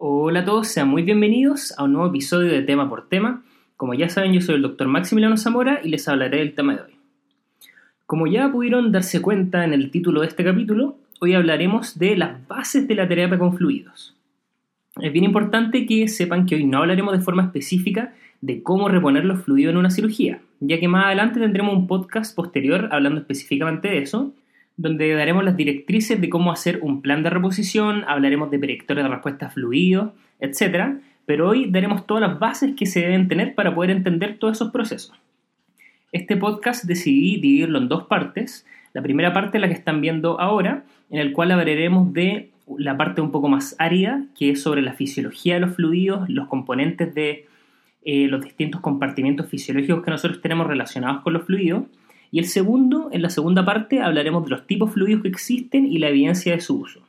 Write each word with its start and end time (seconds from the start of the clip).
Hola 0.00 0.40
a 0.40 0.44
todos, 0.44 0.68
sean 0.68 0.88
muy 0.88 1.02
bienvenidos 1.02 1.74
a 1.76 1.82
un 1.82 1.94
nuevo 1.94 2.06
episodio 2.06 2.52
de 2.52 2.62
Tema 2.62 2.88
por 2.88 3.08
Tema. 3.08 3.42
Como 3.76 3.94
ya 3.94 4.08
saben, 4.08 4.32
yo 4.32 4.40
soy 4.40 4.54
el 4.54 4.62
doctor 4.62 4.86
Maximiliano 4.86 5.36
Zamora 5.36 5.80
y 5.82 5.88
les 5.88 6.06
hablaré 6.06 6.38
del 6.38 6.54
tema 6.54 6.76
de 6.76 6.82
hoy. 6.82 6.92
Como 8.06 8.28
ya 8.28 8.48
pudieron 8.48 8.92
darse 8.92 9.20
cuenta 9.20 9.64
en 9.64 9.72
el 9.72 9.90
título 9.90 10.20
de 10.20 10.28
este 10.28 10.44
capítulo, 10.44 10.96
hoy 11.18 11.34
hablaremos 11.34 11.98
de 11.98 12.16
las 12.16 12.46
bases 12.46 12.86
de 12.86 12.94
la 12.94 13.08
terapia 13.08 13.40
con 13.40 13.56
fluidos. 13.56 14.14
Es 15.00 15.12
bien 15.12 15.24
importante 15.24 15.84
que 15.84 16.06
sepan 16.06 16.46
que 16.46 16.54
hoy 16.54 16.64
no 16.64 16.78
hablaremos 16.78 17.18
de 17.18 17.24
forma 17.24 17.42
específica 17.42 18.14
de 18.40 18.62
cómo 18.62 18.88
reponer 18.88 19.24
los 19.24 19.42
fluidos 19.42 19.72
en 19.72 19.78
una 19.78 19.90
cirugía, 19.90 20.40
ya 20.60 20.78
que 20.78 20.86
más 20.86 21.06
adelante 21.06 21.40
tendremos 21.40 21.74
un 21.74 21.88
podcast 21.88 22.36
posterior 22.36 22.88
hablando 22.92 23.18
específicamente 23.18 23.88
de 23.88 23.98
eso, 23.98 24.32
donde 24.78 25.12
daremos 25.12 25.44
las 25.44 25.56
directrices 25.56 26.20
de 26.20 26.30
cómo 26.30 26.52
hacer 26.52 26.78
un 26.82 27.02
plan 27.02 27.22
de 27.24 27.30
reposición, 27.30 28.04
hablaremos 28.06 28.50
de 28.50 28.60
predictores 28.60 29.04
de 29.04 29.10
respuesta 29.10 29.50
fluidos, 29.50 30.12
etc. 30.38 31.00
Pero 31.26 31.48
hoy 31.48 31.68
daremos 31.68 32.06
todas 32.06 32.22
las 32.22 32.38
bases 32.38 32.74
que 32.76 32.86
se 32.86 33.00
deben 33.00 33.26
tener 33.26 33.54
para 33.56 33.74
poder 33.74 33.90
entender 33.90 34.38
todos 34.38 34.56
esos 34.56 34.70
procesos. 34.70 35.12
Este 36.12 36.36
podcast 36.36 36.84
decidí 36.84 37.40
dividirlo 37.40 37.78
en 37.78 37.88
dos 37.88 38.04
partes. 38.04 38.64
La 38.94 39.02
primera 39.02 39.32
parte, 39.34 39.58
la 39.58 39.66
que 39.66 39.74
están 39.74 40.00
viendo 40.00 40.40
ahora, 40.40 40.84
en 41.10 41.18
el 41.18 41.32
cual 41.32 41.50
hablaremos 41.50 42.12
de 42.12 42.50
la 42.78 42.96
parte 42.96 43.20
un 43.20 43.32
poco 43.32 43.48
más 43.48 43.74
árida, 43.80 44.24
que 44.38 44.50
es 44.50 44.62
sobre 44.62 44.80
la 44.80 44.92
fisiología 44.92 45.54
de 45.54 45.60
los 45.60 45.74
fluidos, 45.74 46.28
los 46.28 46.46
componentes 46.46 47.12
de 47.14 47.46
eh, 48.04 48.28
los 48.28 48.44
distintos 48.44 48.80
compartimentos 48.80 49.48
fisiológicos 49.48 50.04
que 50.04 50.10
nosotros 50.12 50.40
tenemos 50.40 50.68
relacionados 50.68 51.22
con 51.22 51.32
los 51.32 51.44
fluidos. 51.44 51.82
Y 52.30 52.38
el 52.38 52.44
segundo, 52.44 53.08
en 53.12 53.22
la 53.22 53.30
segunda 53.30 53.64
parte, 53.64 54.00
hablaremos 54.00 54.44
de 54.44 54.50
los 54.50 54.66
tipos 54.66 54.92
fluidos 54.92 55.22
que 55.22 55.28
existen 55.28 55.86
y 55.86 55.98
la 55.98 56.08
evidencia 56.08 56.52
de 56.52 56.60
su 56.60 56.80
uso. 56.80 57.00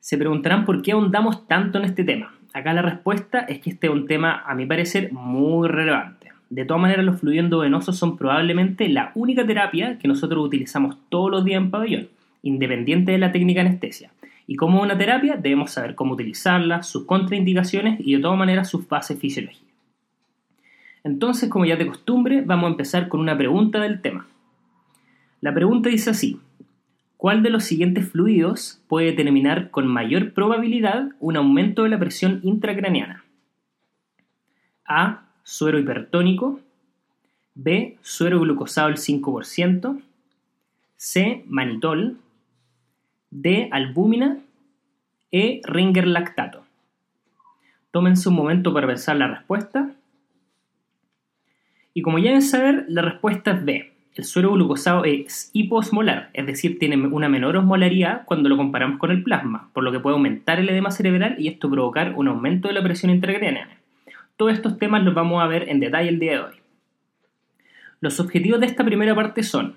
Se 0.00 0.18
preguntarán 0.18 0.64
por 0.64 0.82
qué 0.82 0.92
ahondamos 0.92 1.48
tanto 1.48 1.78
en 1.78 1.84
este 1.84 2.04
tema. 2.04 2.34
Acá 2.52 2.72
la 2.72 2.82
respuesta 2.82 3.40
es 3.40 3.58
que 3.60 3.70
este 3.70 3.86
es 3.86 3.92
un 3.92 4.06
tema, 4.06 4.42
a 4.46 4.54
mi 4.54 4.66
parecer, 4.66 5.12
muy 5.12 5.68
relevante. 5.68 6.32
De 6.48 6.64
todas 6.64 6.80
maneras, 6.80 7.04
los 7.04 7.20
fluidos 7.20 7.44
endovenosos 7.44 7.96
son 7.98 8.16
probablemente 8.16 8.88
la 8.88 9.10
única 9.14 9.44
terapia 9.46 9.98
que 9.98 10.08
nosotros 10.08 10.44
utilizamos 10.44 10.96
todos 11.08 11.30
los 11.30 11.44
días 11.44 11.60
en 11.60 11.70
pabellón, 11.70 12.08
independiente 12.42 13.12
de 13.12 13.18
la 13.18 13.32
técnica 13.32 13.62
anestesia. 13.62 14.10
Y 14.46 14.54
como 14.54 14.80
una 14.80 14.96
terapia, 14.96 15.36
debemos 15.36 15.72
saber 15.72 15.96
cómo 15.96 16.14
utilizarla, 16.14 16.82
sus 16.84 17.04
contraindicaciones 17.04 17.98
y 17.98 18.14
de 18.14 18.22
todas 18.22 18.38
maneras 18.38 18.70
sus 18.70 18.88
bases 18.88 19.18
fisiológicas. 19.18 19.66
Entonces, 21.06 21.48
como 21.48 21.64
ya 21.64 21.76
de 21.76 21.86
costumbre, 21.86 22.42
vamos 22.44 22.66
a 22.66 22.70
empezar 22.72 23.06
con 23.06 23.20
una 23.20 23.38
pregunta 23.38 23.78
del 23.78 24.02
tema. 24.02 24.26
La 25.40 25.54
pregunta 25.54 25.88
dice 25.88 26.10
así, 26.10 26.40
¿cuál 27.16 27.44
de 27.44 27.50
los 27.50 27.62
siguientes 27.62 28.10
fluidos 28.10 28.82
puede 28.88 29.12
determinar 29.12 29.70
con 29.70 29.86
mayor 29.86 30.32
probabilidad 30.32 31.10
un 31.20 31.36
aumento 31.36 31.84
de 31.84 31.90
la 31.90 32.00
presión 32.00 32.40
intracraneana? 32.42 33.24
A. 34.84 35.28
Suero 35.44 35.78
hipertónico. 35.78 36.58
B. 37.54 37.98
Suero 38.00 38.40
glucosado 38.40 38.88
al 38.88 38.96
5%. 38.96 40.02
C. 40.96 41.44
Manitol. 41.46 42.18
D. 43.30 43.68
Albúmina. 43.70 44.38
E. 45.30 45.60
Ringer 45.62 46.08
lactato. 46.08 46.64
Tómense 47.92 48.28
un 48.28 48.34
momento 48.34 48.74
para 48.74 48.88
pensar 48.88 49.14
la 49.14 49.28
respuesta. 49.28 49.94
Y 51.96 52.02
como 52.02 52.18
ya 52.18 52.26
deben 52.26 52.42
saber, 52.42 52.84
la 52.88 53.00
respuesta 53.00 53.52
es 53.52 53.64
B. 53.64 53.90
El 54.14 54.24
suero 54.24 54.52
glucosado 54.52 55.06
es 55.06 55.48
hiposmolar, 55.54 56.28
es 56.34 56.44
decir, 56.44 56.78
tiene 56.78 56.98
una 57.06 57.30
menor 57.30 57.56
osmolaridad 57.56 58.26
cuando 58.26 58.50
lo 58.50 58.58
comparamos 58.58 58.98
con 58.98 59.10
el 59.10 59.22
plasma, 59.22 59.70
por 59.72 59.82
lo 59.82 59.90
que 59.90 59.98
puede 59.98 60.14
aumentar 60.14 60.58
el 60.58 60.68
edema 60.68 60.90
cerebral 60.90 61.36
y 61.38 61.48
esto 61.48 61.70
provocar 61.70 62.12
un 62.14 62.28
aumento 62.28 62.68
de 62.68 62.74
la 62.74 62.82
presión 62.82 63.10
intracraneana. 63.10 63.78
Todos 64.36 64.52
estos 64.52 64.78
temas 64.78 65.04
los 65.04 65.14
vamos 65.14 65.42
a 65.42 65.46
ver 65.46 65.70
en 65.70 65.80
detalle 65.80 66.10
el 66.10 66.18
día 66.18 66.32
de 66.32 66.40
hoy. 66.40 66.54
Los 68.02 68.20
objetivos 68.20 68.60
de 68.60 68.66
esta 68.66 68.84
primera 68.84 69.14
parte 69.14 69.42
son 69.42 69.76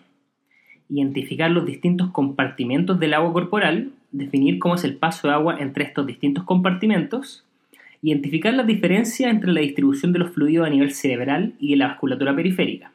identificar 0.90 1.50
los 1.50 1.66
distintos 1.66 2.10
compartimentos 2.12 3.00
del 3.00 3.14
agua 3.14 3.32
corporal, 3.32 3.94
definir 4.12 4.60
cómo 4.60 4.76
es 4.76 4.84
el 4.84 4.98
paso 4.98 5.30
de 5.30 5.36
agua 5.36 5.56
entre 5.58 5.86
estos 5.86 6.06
distintos 6.06 6.44
compartimentos, 6.44 7.46
Identificar 8.02 8.54
las 8.54 8.66
diferencias 8.66 9.30
entre 9.30 9.52
la 9.52 9.62
distribución 9.62 10.14
de 10.14 10.20
los 10.20 10.32
fluidos 10.32 10.68
a 10.68 10.70
nivel 10.70 10.92
cerebral 10.92 11.54
y 11.60 11.72
de 11.72 11.78
la 11.78 11.88
vasculatura 11.88 12.36
periférica. 12.36 12.94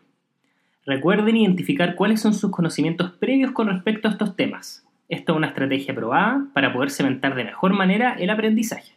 Recuerden 0.86 1.36
identificar 1.36 1.94
cuáles 1.94 2.20
son 2.20 2.34
sus 2.34 2.50
conocimientos 2.50 3.12
previos 3.12 3.52
con 3.52 3.68
respecto 3.68 4.08
a 4.08 4.12
estos 4.12 4.36
temas. 4.36 4.86
Esto 5.08 5.32
es 5.32 5.36
una 5.38 5.48
estrategia 5.48 5.94
probada 5.94 6.46
para 6.52 6.72
poder 6.72 6.90
cementar 6.90 7.34
de 7.34 7.44
mejor 7.44 7.74
manera 7.74 8.14
el 8.14 8.30
aprendizaje. 8.30 8.92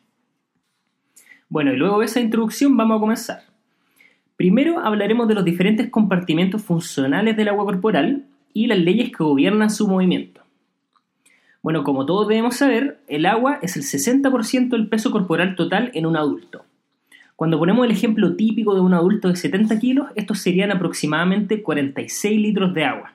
Bueno, 1.50 1.74
y 1.74 1.78
luego 1.78 2.00
de 2.00 2.06
esa 2.06 2.20
introducción 2.20 2.76
vamos 2.76 2.98
a 2.98 3.00
comenzar. 3.00 3.44
Primero 4.36 4.80
hablaremos 4.80 5.28
de 5.28 5.34
los 5.34 5.46
diferentes 5.46 5.90
compartimentos 5.90 6.62
funcionales 6.62 7.36
del 7.36 7.48
agua 7.50 7.66
corporal 7.66 8.26
y 8.54 8.68
las 8.68 8.78
leyes 8.78 9.10
que 9.10 9.24
gobiernan 9.24 9.70
su 9.70 9.88
movimiento. 9.88 10.42
Bueno, 11.62 11.84
como 11.84 12.06
todos 12.06 12.28
debemos 12.28 12.56
saber, 12.56 13.00
el 13.08 13.26
agua 13.26 13.60
es 13.62 13.76
el 13.76 13.84
60% 13.84 14.70
del 14.70 14.88
peso 14.88 15.12
corporal 15.12 15.56
total 15.56 15.92
en 15.94 16.06
un 16.06 16.16
adulto. 16.16 16.66
Cuando 17.36 17.60
ponemos 17.60 17.86
el 17.86 17.92
ejemplo 17.92 18.36
típico 18.36 18.74
de 18.74 18.82
un 18.82 18.94
adulto 18.94 19.28
de 19.28 19.36
70 19.36 19.78
kilos, 19.80 20.08
estos 20.16 20.40
serían 20.40 20.72
aproximadamente 20.72 21.62
46 21.62 22.40
litros 22.40 22.74
de 22.74 22.84
agua. 22.84 23.14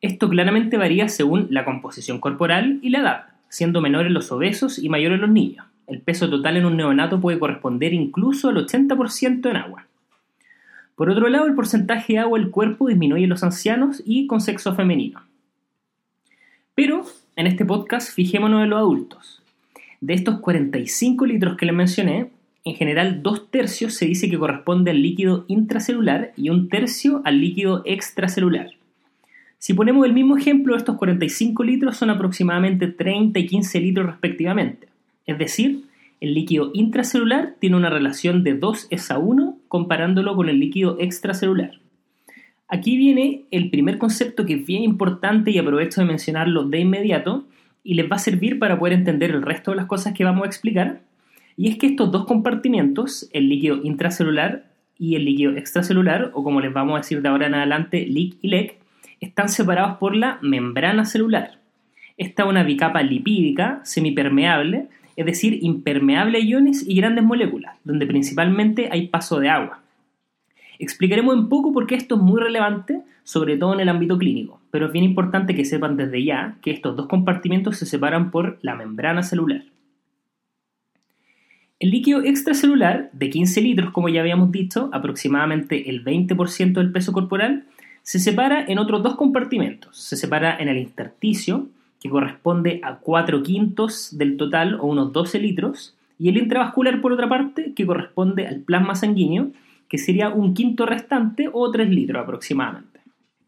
Esto 0.00 0.28
claramente 0.28 0.76
varía 0.76 1.08
según 1.08 1.48
la 1.50 1.64
composición 1.64 2.20
corporal 2.20 2.78
y 2.82 2.90
la 2.90 3.00
edad, 3.00 3.26
siendo 3.48 3.80
menores 3.80 4.12
los 4.12 4.30
obesos 4.30 4.78
y 4.78 4.88
mayores 4.88 5.18
los 5.18 5.30
niños. 5.30 5.66
El 5.86 6.00
peso 6.00 6.28
total 6.28 6.56
en 6.56 6.66
un 6.66 6.76
neonato 6.76 7.20
puede 7.20 7.38
corresponder 7.38 7.92
incluso 7.92 8.50
al 8.50 8.56
80% 8.56 9.50
en 9.50 9.56
agua. 9.56 9.86
Por 10.94 11.10
otro 11.10 11.28
lado, 11.28 11.46
el 11.46 11.54
porcentaje 11.54 12.14
de 12.14 12.18
agua 12.20 12.38
del 12.38 12.50
cuerpo 12.50 12.88
disminuye 12.88 13.24
en 13.24 13.30
los 13.30 13.42
ancianos 13.42 14.02
y 14.04 14.26
con 14.26 14.40
sexo 14.40 14.74
femenino. 14.74 15.22
Pero 16.76 17.06
en 17.36 17.46
este 17.46 17.64
podcast 17.64 18.14
fijémonos 18.14 18.62
en 18.62 18.68
los 18.68 18.78
adultos. 18.78 19.42
De 20.02 20.12
estos 20.12 20.40
45 20.40 21.24
litros 21.24 21.56
que 21.56 21.64
les 21.64 21.74
mencioné, 21.74 22.28
en 22.66 22.74
general 22.74 23.22
dos 23.22 23.50
tercios 23.50 23.94
se 23.94 24.04
dice 24.04 24.28
que 24.28 24.38
corresponde 24.38 24.90
al 24.90 25.00
líquido 25.00 25.46
intracelular 25.48 26.34
y 26.36 26.50
un 26.50 26.68
tercio 26.68 27.22
al 27.24 27.40
líquido 27.40 27.80
extracelular. 27.86 28.72
Si 29.58 29.72
ponemos 29.72 30.04
el 30.04 30.12
mismo 30.12 30.36
ejemplo, 30.36 30.76
estos 30.76 30.98
45 30.98 31.64
litros 31.64 31.96
son 31.96 32.10
aproximadamente 32.10 32.88
30 32.88 33.38
y 33.38 33.46
15 33.46 33.80
litros 33.80 34.06
respectivamente. 34.06 34.86
Es 35.24 35.38
decir, 35.38 35.84
el 36.20 36.34
líquido 36.34 36.72
intracelular 36.74 37.54
tiene 37.58 37.76
una 37.76 37.88
relación 37.88 38.44
de 38.44 38.52
2 38.52 38.88
es 38.90 39.10
a 39.10 39.16
1 39.16 39.56
comparándolo 39.68 40.36
con 40.36 40.50
el 40.50 40.60
líquido 40.60 40.98
extracelular. 41.00 41.80
Aquí 42.68 42.96
viene 42.96 43.44
el 43.50 43.70
primer 43.70 43.98
concepto 43.98 44.44
que 44.44 44.54
es 44.54 44.66
bien 44.66 44.82
importante 44.82 45.50
y 45.50 45.58
aprovecho 45.58 46.00
de 46.00 46.06
mencionarlo 46.06 46.64
de 46.64 46.80
inmediato 46.80 47.46
y 47.84 47.94
les 47.94 48.10
va 48.10 48.16
a 48.16 48.20
servir 48.20 48.58
para 48.58 48.78
poder 48.78 48.94
entender 48.94 49.30
el 49.30 49.42
resto 49.42 49.70
de 49.70 49.76
las 49.76 49.86
cosas 49.86 50.14
que 50.14 50.24
vamos 50.24 50.44
a 50.44 50.46
explicar. 50.46 51.02
Y 51.56 51.68
es 51.68 51.78
que 51.78 51.86
estos 51.86 52.10
dos 52.10 52.26
compartimentos, 52.26 53.28
el 53.32 53.48
líquido 53.48 53.80
intracelular 53.84 54.66
y 54.98 55.14
el 55.14 55.24
líquido 55.24 55.52
extracelular, 55.52 56.32
o 56.34 56.42
como 56.42 56.60
les 56.60 56.72
vamos 56.72 56.96
a 56.96 56.98
decir 56.98 57.22
de 57.22 57.28
ahora 57.28 57.46
en 57.46 57.54
adelante, 57.54 58.04
LIC 58.04 58.38
y 58.42 58.48
LEC, 58.48 58.78
están 59.20 59.48
separados 59.48 59.98
por 59.98 60.16
la 60.16 60.38
membrana 60.42 61.04
celular. 61.04 61.60
Esta 62.16 62.42
es 62.42 62.48
una 62.48 62.64
bicapa 62.64 63.02
lipídica 63.02 63.80
semipermeable, 63.84 64.88
es 65.14 65.24
decir, 65.24 65.58
impermeable 65.62 66.38
a 66.38 66.40
iones 66.40 66.84
y 66.86 66.96
grandes 66.96 67.24
moléculas, 67.24 67.76
donde 67.84 68.06
principalmente 68.06 68.88
hay 68.90 69.08
paso 69.08 69.38
de 69.38 69.48
agua. 69.48 69.82
Explicaremos 70.78 71.34
un 71.34 71.48
poco 71.48 71.72
por 71.72 71.86
qué 71.86 71.94
esto 71.94 72.16
es 72.16 72.20
muy 72.20 72.40
relevante, 72.40 73.02
sobre 73.24 73.56
todo 73.56 73.74
en 73.74 73.80
el 73.80 73.88
ámbito 73.88 74.18
clínico, 74.18 74.60
pero 74.70 74.86
es 74.86 74.92
bien 74.92 75.04
importante 75.04 75.54
que 75.54 75.64
sepan 75.64 75.96
desde 75.96 76.24
ya 76.24 76.56
que 76.62 76.70
estos 76.70 76.96
dos 76.96 77.06
compartimentos 77.06 77.76
se 77.78 77.86
separan 77.86 78.30
por 78.30 78.58
la 78.62 78.74
membrana 78.74 79.22
celular. 79.22 79.62
El 81.78 81.90
líquido 81.90 82.22
extracelular, 82.22 83.10
de 83.12 83.28
15 83.28 83.60
litros, 83.60 83.90
como 83.90 84.08
ya 84.08 84.20
habíamos 84.20 84.50
dicho, 84.50 84.88
aproximadamente 84.92 85.90
el 85.90 86.02
20% 86.02 86.72
del 86.72 86.90
peso 86.90 87.12
corporal, 87.12 87.64
se 88.02 88.18
separa 88.18 88.64
en 88.66 88.78
otros 88.78 89.02
dos 89.02 89.16
compartimentos. 89.16 89.98
Se 89.98 90.16
separa 90.16 90.56
en 90.56 90.68
el 90.68 90.78
intersticio, 90.78 91.68
que 92.00 92.08
corresponde 92.08 92.80
a 92.82 92.96
4 92.96 93.42
quintos 93.42 94.16
del 94.16 94.38
total 94.38 94.76
o 94.80 94.86
unos 94.86 95.12
12 95.12 95.38
litros, 95.38 95.94
y 96.18 96.30
el 96.30 96.38
intravascular, 96.38 97.02
por 97.02 97.12
otra 97.12 97.28
parte, 97.28 97.72
que 97.74 97.84
corresponde 97.84 98.46
al 98.46 98.60
plasma 98.60 98.94
sanguíneo, 98.94 99.50
que 99.88 99.98
sería 99.98 100.28
un 100.28 100.54
quinto 100.54 100.86
restante 100.86 101.48
o 101.52 101.70
3 101.70 101.88
litros 101.88 102.22
aproximadamente. 102.22 103.00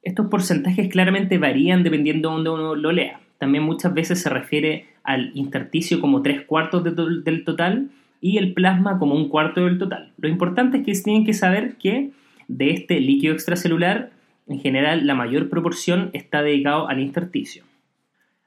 Estos 0.02 0.26
porcentajes 0.28 0.88
claramente 0.88 1.38
varían 1.38 1.82
dependiendo 1.82 2.28
de 2.28 2.34
donde 2.34 2.50
uno 2.50 2.74
lo 2.74 2.92
lea. 2.92 3.20
También 3.38 3.64
muchas 3.64 3.94
veces 3.94 4.20
se 4.20 4.30
refiere 4.30 4.86
al 5.02 5.32
intersticio 5.34 6.00
como 6.00 6.22
3 6.22 6.42
cuartos 6.46 6.82
del 6.84 7.44
total 7.44 7.90
y 8.20 8.38
el 8.38 8.52
plasma 8.52 8.98
como 8.98 9.14
un 9.14 9.28
cuarto 9.28 9.64
del 9.64 9.78
total. 9.78 10.12
Lo 10.18 10.28
importante 10.28 10.78
es 10.78 10.84
que 10.84 10.92
tienen 11.04 11.24
que 11.24 11.34
saber 11.34 11.76
que 11.76 12.10
de 12.48 12.70
este 12.70 13.00
líquido 13.00 13.34
extracelular, 13.34 14.10
en 14.46 14.60
general, 14.60 15.06
la 15.06 15.14
mayor 15.14 15.48
proporción 15.50 16.10
está 16.14 16.42
dedicado 16.42 16.88
al 16.88 17.00
intersticio. 17.00 17.64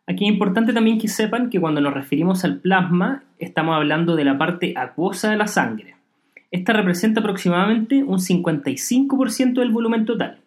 Aquí 0.08 0.26
es 0.26 0.32
importante 0.32 0.74
también 0.74 0.98
que 0.98 1.08
sepan 1.08 1.50
que 1.50 1.62
cuando 1.62 1.80
nos 1.80 1.94
referimos 1.94 2.44
al 2.44 2.60
plasma, 2.60 3.24
estamos 3.40 3.76
hablando 3.76 4.16
de 4.16 4.26
la 4.26 4.38
parte 4.38 4.74
acuosa 4.76 5.30
de 5.30 5.38
la 5.38 5.48
sangre. 5.48 5.96
Esta 6.52 6.74
representa 6.74 7.22
aproximadamente 7.22 8.04
un 8.04 8.20
55% 8.20 9.54
del 9.54 9.72
volumen 9.72 10.06
total. 10.06 10.40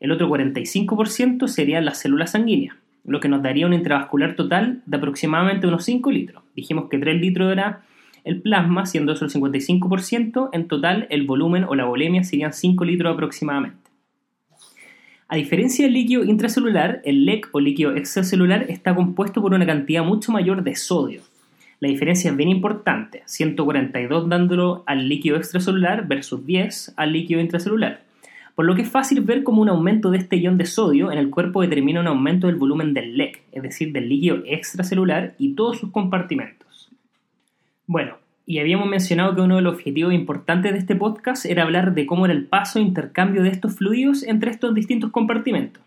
El 0.00 0.10
otro 0.10 0.28
45% 0.28 1.46
serían 1.46 1.84
las 1.84 2.00
células 2.00 2.32
sanguíneas, 2.32 2.74
lo 3.04 3.20
que 3.20 3.28
nos 3.28 3.44
daría 3.44 3.66
un 3.66 3.72
intravascular 3.72 4.34
total 4.34 4.82
de 4.86 4.96
aproximadamente 4.96 5.68
unos 5.68 5.84
5 5.84 6.10
litros. 6.10 6.42
Dijimos 6.56 6.88
que 6.90 6.98
3 6.98 7.20
litros 7.20 7.52
era 7.52 7.82
el 8.24 8.42
plasma, 8.42 8.86
siendo 8.86 9.12
eso 9.12 9.24
el 9.24 9.30
55%, 9.30 10.50
en 10.52 10.66
total 10.66 11.06
el 11.10 11.26
volumen 11.26 11.62
o 11.62 11.76
la 11.76 11.84
volemia 11.84 12.24
serían 12.24 12.52
5 12.52 12.84
litros 12.84 13.14
aproximadamente. 13.14 13.78
A 15.28 15.36
diferencia 15.36 15.84
del 15.84 15.94
líquido 15.94 16.24
intracelular, 16.24 17.00
el 17.04 17.24
LEC 17.24 17.48
o 17.52 17.60
líquido 17.60 17.94
extracelular 17.94 18.64
está 18.68 18.96
compuesto 18.96 19.40
por 19.40 19.54
una 19.54 19.64
cantidad 19.64 20.04
mucho 20.04 20.32
mayor 20.32 20.64
de 20.64 20.74
sodio. 20.74 21.22
La 21.82 21.88
diferencia 21.88 22.30
es 22.30 22.36
bien 22.36 22.48
importante, 22.48 23.24
142 23.26 24.28
dándolo 24.28 24.84
al 24.86 25.08
líquido 25.08 25.36
extracelular 25.36 26.06
versus 26.06 26.46
10 26.46 26.94
al 26.96 27.12
líquido 27.12 27.40
intracelular. 27.40 28.04
Por 28.54 28.66
lo 28.66 28.76
que 28.76 28.82
es 28.82 28.88
fácil 28.88 29.20
ver 29.22 29.42
cómo 29.42 29.62
un 29.62 29.68
aumento 29.68 30.12
de 30.12 30.18
este 30.18 30.36
ion 30.36 30.58
de 30.58 30.66
sodio 30.66 31.10
en 31.10 31.18
el 31.18 31.28
cuerpo 31.28 31.60
determina 31.60 31.98
un 31.98 32.06
aumento 32.06 32.46
del 32.46 32.54
volumen 32.54 32.94
del 32.94 33.16
LEC, 33.16 33.42
es 33.50 33.64
decir, 33.64 33.92
del 33.92 34.08
líquido 34.08 34.44
extracelular 34.46 35.34
y 35.38 35.54
todos 35.54 35.80
sus 35.80 35.90
compartimentos. 35.90 36.88
Bueno, 37.88 38.14
y 38.46 38.60
habíamos 38.60 38.86
mencionado 38.86 39.34
que 39.34 39.40
uno 39.40 39.56
de 39.56 39.62
los 39.62 39.74
objetivos 39.74 40.14
importantes 40.14 40.70
de 40.70 40.78
este 40.78 40.94
podcast 40.94 41.46
era 41.46 41.64
hablar 41.64 41.94
de 41.94 42.06
cómo 42.06 42.26
era 42.26 42.34
el 42.34 42.44
paso 42.44 42.78
e 42.78 42.82
intercambio 42.82 43.42
de 43.42 43.48
estos 43.48 43.74
fluidos 43.74 44.22
entre 44.22 44.52
estos 44.52 44.72
distintos 44.72 45.10
compartimentos. 45.10 45.82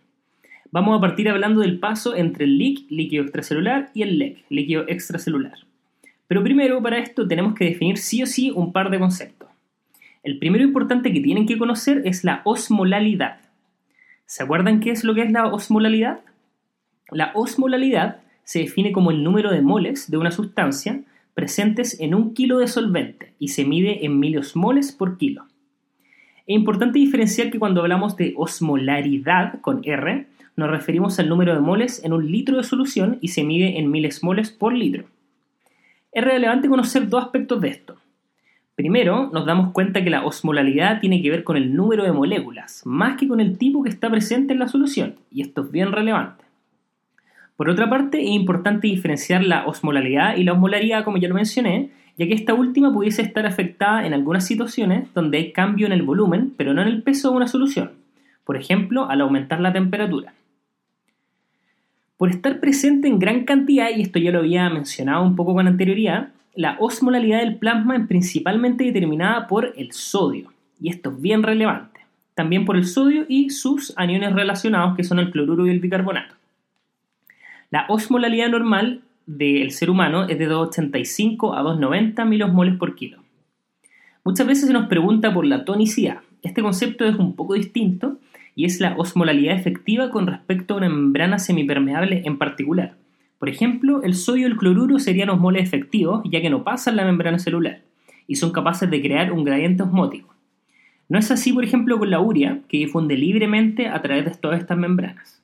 Vamos 0.72 0.98
a 0.98 1.00
partir 1.00 1.30
hablando 1.30 1.62
del 1.62 1.80
paso 1.80 2.18
entre 2.18 2.44
el 2.44 2.58
LIC, 2.58 2.92
líquido 2.92 3.24
extracelular, 3.24 3.92
y 3.94 4.02
el 4.02 4.20
LEC, 4.20 4.44
líquido 4.50 4.84
extracelular. 4.90 5.54
Pero 6.28 6.44
primero, 6.44 6.82
para 6.82 7.00
esto 7.00 7.28
tenemos 7.28 7.54
que 7.54 7.66
definir 7.66 7.98
sí 7.98 8.24
o 8.24 8.26
sí 8.26 8.52
un 8.52 8.72
par 8.74 8.90
de 8.90 9.00
conceptos. 9.00 9.50
El 10.24 10.40
primero 10.40 10.64
importante 10.64 11.14
que 11.14 11.22
tienen 11.22 11.46
que 11.46 11.58
conocer 11.58 12.02
es 12.06 12.24
la 12.24 12.42
osmolalidad. 12.46 13.42
¿Se 14.26 14.44
acuerdan 14.44 14.80
qué 14.80 14.90
es 14.90 15.04
lo 15.04 15.14
que 15.14 15.22
es 15.22 15.32
la 15.32 15.48
osmolalidad? 15.48 16.22
La 17.12 17.32
osmolalidad 17.36 18.22
se 18.44 18.60
define 18.60 18.92
como 18.92 19.12
el 19.12 19.24
número 19.24 19.52
de 19.52 19.62
moles 19.62 20.10
de 20.10 20.18
una 20.18 20.32
sustancia 20.32 21.04
presentes 21.36 22.00
en 22.00 22.16
un 22.16 22.34
kilo 22.34 22.58
de 22.58 22.68
solvente 22.68 23.34
y 23.38 23.50
se 23.50 23.66
mide 23.66 24.06
en 24.06 24.20
miliosmoles 24.20 24.92
por 24.92 25.18
kilo. 25.18 25.46
Es 26.48 26.56
importante 26.56 26.98
diferenciar 26.98 27.52
que 27.52 27.60
cuando 27.60 27.82
hablamos 27.82 28.18
de 28.18 28.34
osmolaridad 28.38 29.62
con 29.62 29.82
R, 29.84 30.28
nos 30.56 30.70
referimos 30.70 31.20
al 31.20 31.28
número 31.28 31.54
de 31.54 31.60
moles 31.60 32.04
en 32.04 32.14
un 32.14 32.32
litro 32.32 32.58
de 32.58 32.64
solución 32.64 33.18
y 33.22 33.28
se 33.30 33.44
mide 33.44 33.78
en 33.78 33.92
milesmoles 33.92 34.52
por 34.52 34.74
litro. 34.74 35.06
Es 36.16 36.24
relevante 36.24 36.70
conocer 36.70 37.10
dos 37.10 37.26
aspectos 37.26 37.60
de 37.60 37.68
esto. 37.68 37.98
Primero, 38.74 39.30
nos 39.34 39.46
damos 39.46 39.74
cuenta 39.74 40.02
que 40.02 40.10
la 40.10 40.26
osmolalidad 40.26 41.02
tiene 41.02 41.22
que 41.22 41.30
ver 41.30 41.44
con 41.44 41.58
el 41.58 41.76
número 41.76 42.06
de 42.06 42.14
moléculas, 42.14 42.84
más 42.86 43.18
que 43.18 43.28
con 43.28 43.42
el 43.42 43.58
tipo 43.58 43.84
que 43.84 43.90
está 43.90 44.10
presente 44.10 44.54
en 44.54 44.60
la 44.60 44.70
solución, 44.70 45.16
y 45.30 45.42
esto 45.42 45.64
es 45.64 45.72
bien 45.72 45.92
relevante. 45.92 46.46
Por 47.58 47.70
otra 47.70 47.90
parte, 47.90 48.22
es 48.22 48.30
importante 48.30 48.88
diferenciar 48.88 49.44
la 49.44 49.66
osmolalidad 49.66 50.38
y 50.38 50.46
la 50.46 50.54
osmolaridad, 50.54 51.04
como 51.04 51.18
ya 51.18 51.28
lo 51.28 51.36
mencioné, 51.36 51.90
ya 52.18 52.26
que 52.28 52.34
esta 52.34 52.54
última 52.54 52.94
pudiese 52.94 53.22
estar 53.22 53.46
afectada 53.46 54.08
en 54.08 54.14
algunas 54.14 54.48
situaciones 54.48 55.14
donde 55.14 55.38
hay 55.38 55.52
cambio 55.52 55.86
en 55.86 55.92
el 55.92 56.04
volumen, 56.04 56.54
pero 56.56 56.74
no 56.74 56.82
en 56.82 56.88
el 56.88 57.04
peso 57.04 57.30
de 57.30 57.36
una 57.36 57.50
solución, 57.50 57.92
por 58.46 58.56
ejemplo, 58.56 59.10
al 59.10 59.20
aumentar 59.20 59.60
la 59.60 59.74
temperatura. 59.74 60.34
Por 62.18 62.30
estar 62.30 62.60
presente 62.60 63.08
en 63.08 63.20
gran 63.20 63.44
cantidad, 63.44 63.90
y 63.96 64.02
esto 64.02 64.20
ya 64.20 64.32
lo 64.32 64.40
había 64.40 64.70
mencionado 64.70 65.24
un 65.24 65.36
poco 65.36 65.54
con 65.54 65.68
anterioridad, 65.68 66.30
la 66.56 66.78
osmolalidad 66.80 67.40
del 67.40 67.58
plasma 67.58 67.98
es 67.98 68.08
principalmente 68.08 68.86
determinada 68.86 69.48
por 69.48 69.74
el 69.76 69.92
sodio, 69.92 70.54
y 70.80 70.90
esto 70.90 71.10
es 71.10 71.22
bien 71.22 71.44
relevante, 71.44 72.00
también 72.34 72.64
por 72.64 72.78
el 72.78 72.86
sodio 72.86 73.26
y 73.28 73.50
sus 73.50 73.94
aniones 73.98 74.34
relacionados, 74.34 74.96
que 74.96 75.04
son 75.04 75.20
el 75.20 75.32
cloruro 75.32 75.68
y 75.68 75.72
el 75.72 75.82
bicarbonato. 75.82 76.36
La 77.70 77.86
osmolalidad 77.90 78.50
normal 78.50 79.02
del 79.26 79.72
ser 79.72 79.90
humano 79.90 80.30
es 80.30 80.40
de 80.40 80.50
2,85 80.50 81.58
a 81.58 81.64
2,90 81.64 82.26
milosmoles 82.26 82.78
por 82.78 82.96
kilo. 82.96 83.18
Muchas 84.24 84.48
veces 84.48 84.68
se 84.68 84.74
nos 84.74 84.88
pregunta 84.88 85.34
por 85.34 85.46
la 85.46 85.66
tonicidad. 85.66 86.20
Este 86.42 86.62
concepto 86.62 87.06
es 87.06 87.16
un 87.16 87.36
poco 87.36 87.56
distinto 87.56 88.18
y 88.56 88.66
es 88.66 88.80
la 88.80 88.96
osmolalidad 88.98 89.56
efectiva 89.56 90.10
con 90.10 90.28
respecto 90.28 90.74
a 90.74 90.78
una 90.78 90.90
membrana 90.90 91.40
semipermeable 91.40 92.24
en 92.26 92.38
particular. 92.38 92.96
Por 93.38 93.50
ejemplo, 93.50 94.02
el 94.04 94.16
sodio 94.16 94.48
y 94.48 94.52
el 94.52 94.58
cloruro 94.58 94.98
serían 94.98 95.30
osmoles 95.30 95.64
efectivos 95.64 96.24
ya 96.26 96.42
que 96.42 96.50
no 96.50 96.64
pasan 96.64 96.96
la 96.96 97.06
membrana 97.06 97.38
celular 97.38 97.82
y 98.28 98.38
son 98.38 98.52
capaces 98.52 98.90
de 98.90 99.02
crear 99.02 99.32
un 99.32 99.44
gradiente 99.44 99.84
osmótico. 99.84 100.34
No 101.08 101.20
es 101.20 101.30
así, 101.30 101.54
por 101.54 101.64
ejemplo, 101.64 102.00
con 102.00 102.10
la 102.10 102.20
urea, 102.20 102.62
que 102.68 102.78
difunde 102.78 103.16
libremente 103.16 103.88
a 103.88 104.02
través 104.02 104.26
de 104.26 104.32
todas 104.32 104.60
estas 104.60 104.78
membranas. 104.78 105.44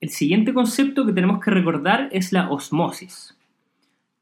El 0.00 0.10
siguiente 0.10 0.52
concepto 0.52 1.06
que 1.06 1.12
tenemos 1.12 1.42
que 1.42 1.50
recordar 1.50 2.08
es 2.10 2.32
la 2.32 2.50
osmosis. 2.50 3.36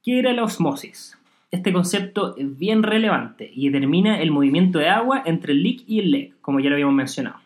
¿Qué 0.03 0.19
era 0.19 0.33
la 0.33 0.45
osmosis? 0.45 1.19
Este 1.53 1.71
concepto 1.71 2.35
es 2.39 2.59
bien 2.59 2.83
relevante 2.83 3.51
y 3.55 3.69
determina 3.69 4.23
el 4.23 4.31
movimiento 4.31 4.79
de 4.79 4.89
agua 4.89 5.23
entre 5.27 5.53
el 5.53 5.63
LIC 5.63 5.85
y 5.87 6.01
el 6.01 6.11
LEC, 6.11 6.41
como 6.41 6.61
ya 6.61 6.71
lo 6.71 6.77
habíamos 6.77 6.95
mencionado. 6.95 7.37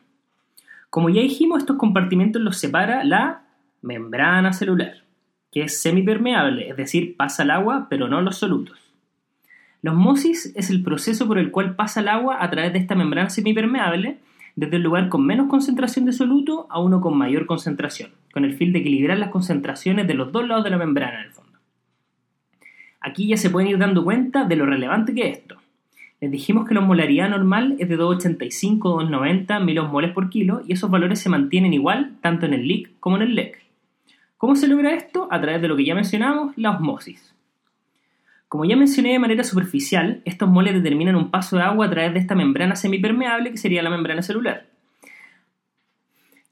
Como 0.91 1.11
ya 1.11 1.23
dijimos, 1.23 1.59
estos 1.59 1.77
compartimentos 1.77 2.41
los 2.41 2.57
separa 2.57 3.03
la 3.03 3.43
membrana 3.83 4.53
celular, 4.53 5.03
que 5.51 5.63
es 5.63 5.83
semipermeable, 5.83 6.69
es 6.71 6.77
decir, 6.77 7.17
pasa 7.17 7.43
el 7.43 7.51
agua 7.51 7.89
pero 7.91 8.07
no 8.07 8.23
los 8.23 8.37
solutos. 8.37 8.79
La 9.83 9.91
osmosis 9.91 10.53
es 10.55 10.71
el 10.71 10.85
proceso 10.85 11.27
por 11.27 11.39
el 11.39 11.51
cual 11.51 11.75
pasa 11.75 11.99
el 11.99 12.07
agua 12.07 12.45
a 12.45 12.49
través 12.49 12.73
de 12.73 12.79
esta 12.79 12.95
membrana 12.95 13.29
semipermeable 13.29 14.19
desde 14.55 14.77
el 14.77 14.83
lugar 14.83 15.09
con 15.09 15.27
menos 15.27 15.49
concentración 15.49 16.05
de 16.05 16.13
soluto 16.13 16.69
a 16.71 16.79
uno 16.79 17.01
con 17.01 17.19
mayor 17.19 17.47
concentración, 17.47 18.13
con 18.33 18.45
el 18.45 18.55
fin 18.55 18.73
de 18.73 18.79
equilibrar 18.79 19.19
las 19.19 19.31
concentraciones 19.31 20.07
de 20.07 20.15
los 20.15 20.31
dos 20.31 20.47
lados 20.47 20.63
de 20.63 20.71
la 20.71 20.79
membrana 20.79 21.19
en 21.19 21.27
el 21.27 21.33
fondo. 21.33 21.46
Aquí 23.01 23.29
ya 23.29 23.37
se 23.37 23.51
pueden 23.51 23.71
ir 23.71 23.79
dando 23.79 24.05
cuenta 24.05 24.45
de 24.45 24.57
lo 24.57 24.67
relevante 24.67 25.15
que 25.15 25.29
es 25.29 25.39
esto. 25.39 25.57
Les 26.21 26.31
dijimos 26.31 26.67
que 26.67 26.75
la 26.75 26.81
osmolaridad 26.81 27.29
normal 27.29 27.77
es 27.79 27.89
de 27.89 27.99
2,85-2,90 27.99 29.63
milosmoles 29.63 30.13
por 30.13 30.31
kilo 30.31 30.63
y 30.67 30.73
esos 30.73 30.91
valores 30.91 31.21
se 31.21 31.29
mantienen 31.29 31.75
igual 31.75 32.13
tanto 32.23 32.47
en 32.47 32.55
el 32.55 32.67
LIC 32.67 32.99
como 33.01 33.17
en 33.17 33.23
el 33.23 33.35
LEC. 33.35 33.63
¿Cómo 34.39 34.57
se 34.57 34.67
logra 34.67 34.95
esto? 34.95 35.29
A 35.31 35.41
través 35.41 35.61
de 35.61 35.69
lo 35.69 35.77
que 35.77 35.85
ya 35.85 35.95
mencionamos, 35.95 36.57
la 36.57 36.71
osmosis. 36.71 37.35
Como 38.49 38.65
ya 38.65 38.77
mencioné 38.77 39.13
de 39.13 39.19
manera 39.19 39.45
superficial, 39.45 40.23
estos 40.25 40.49
moles 40.49 40.73
determinan 40.73 41.17
un 41.17 41.31
paso 41.31 41.57
de 41.57 41.63
agua 41.63 41.87
a 41.87 41.91
través 41.91 42.15
de 42.15 42.21
esta 42.21 42.35
membrana 42.35 42.77
semipermeable 42.77 43.51
que 43.51 43.59
sería 43.59 43.83
la 43.83 43.91
membrana 43.91 44.23
celular. 44.23 44.67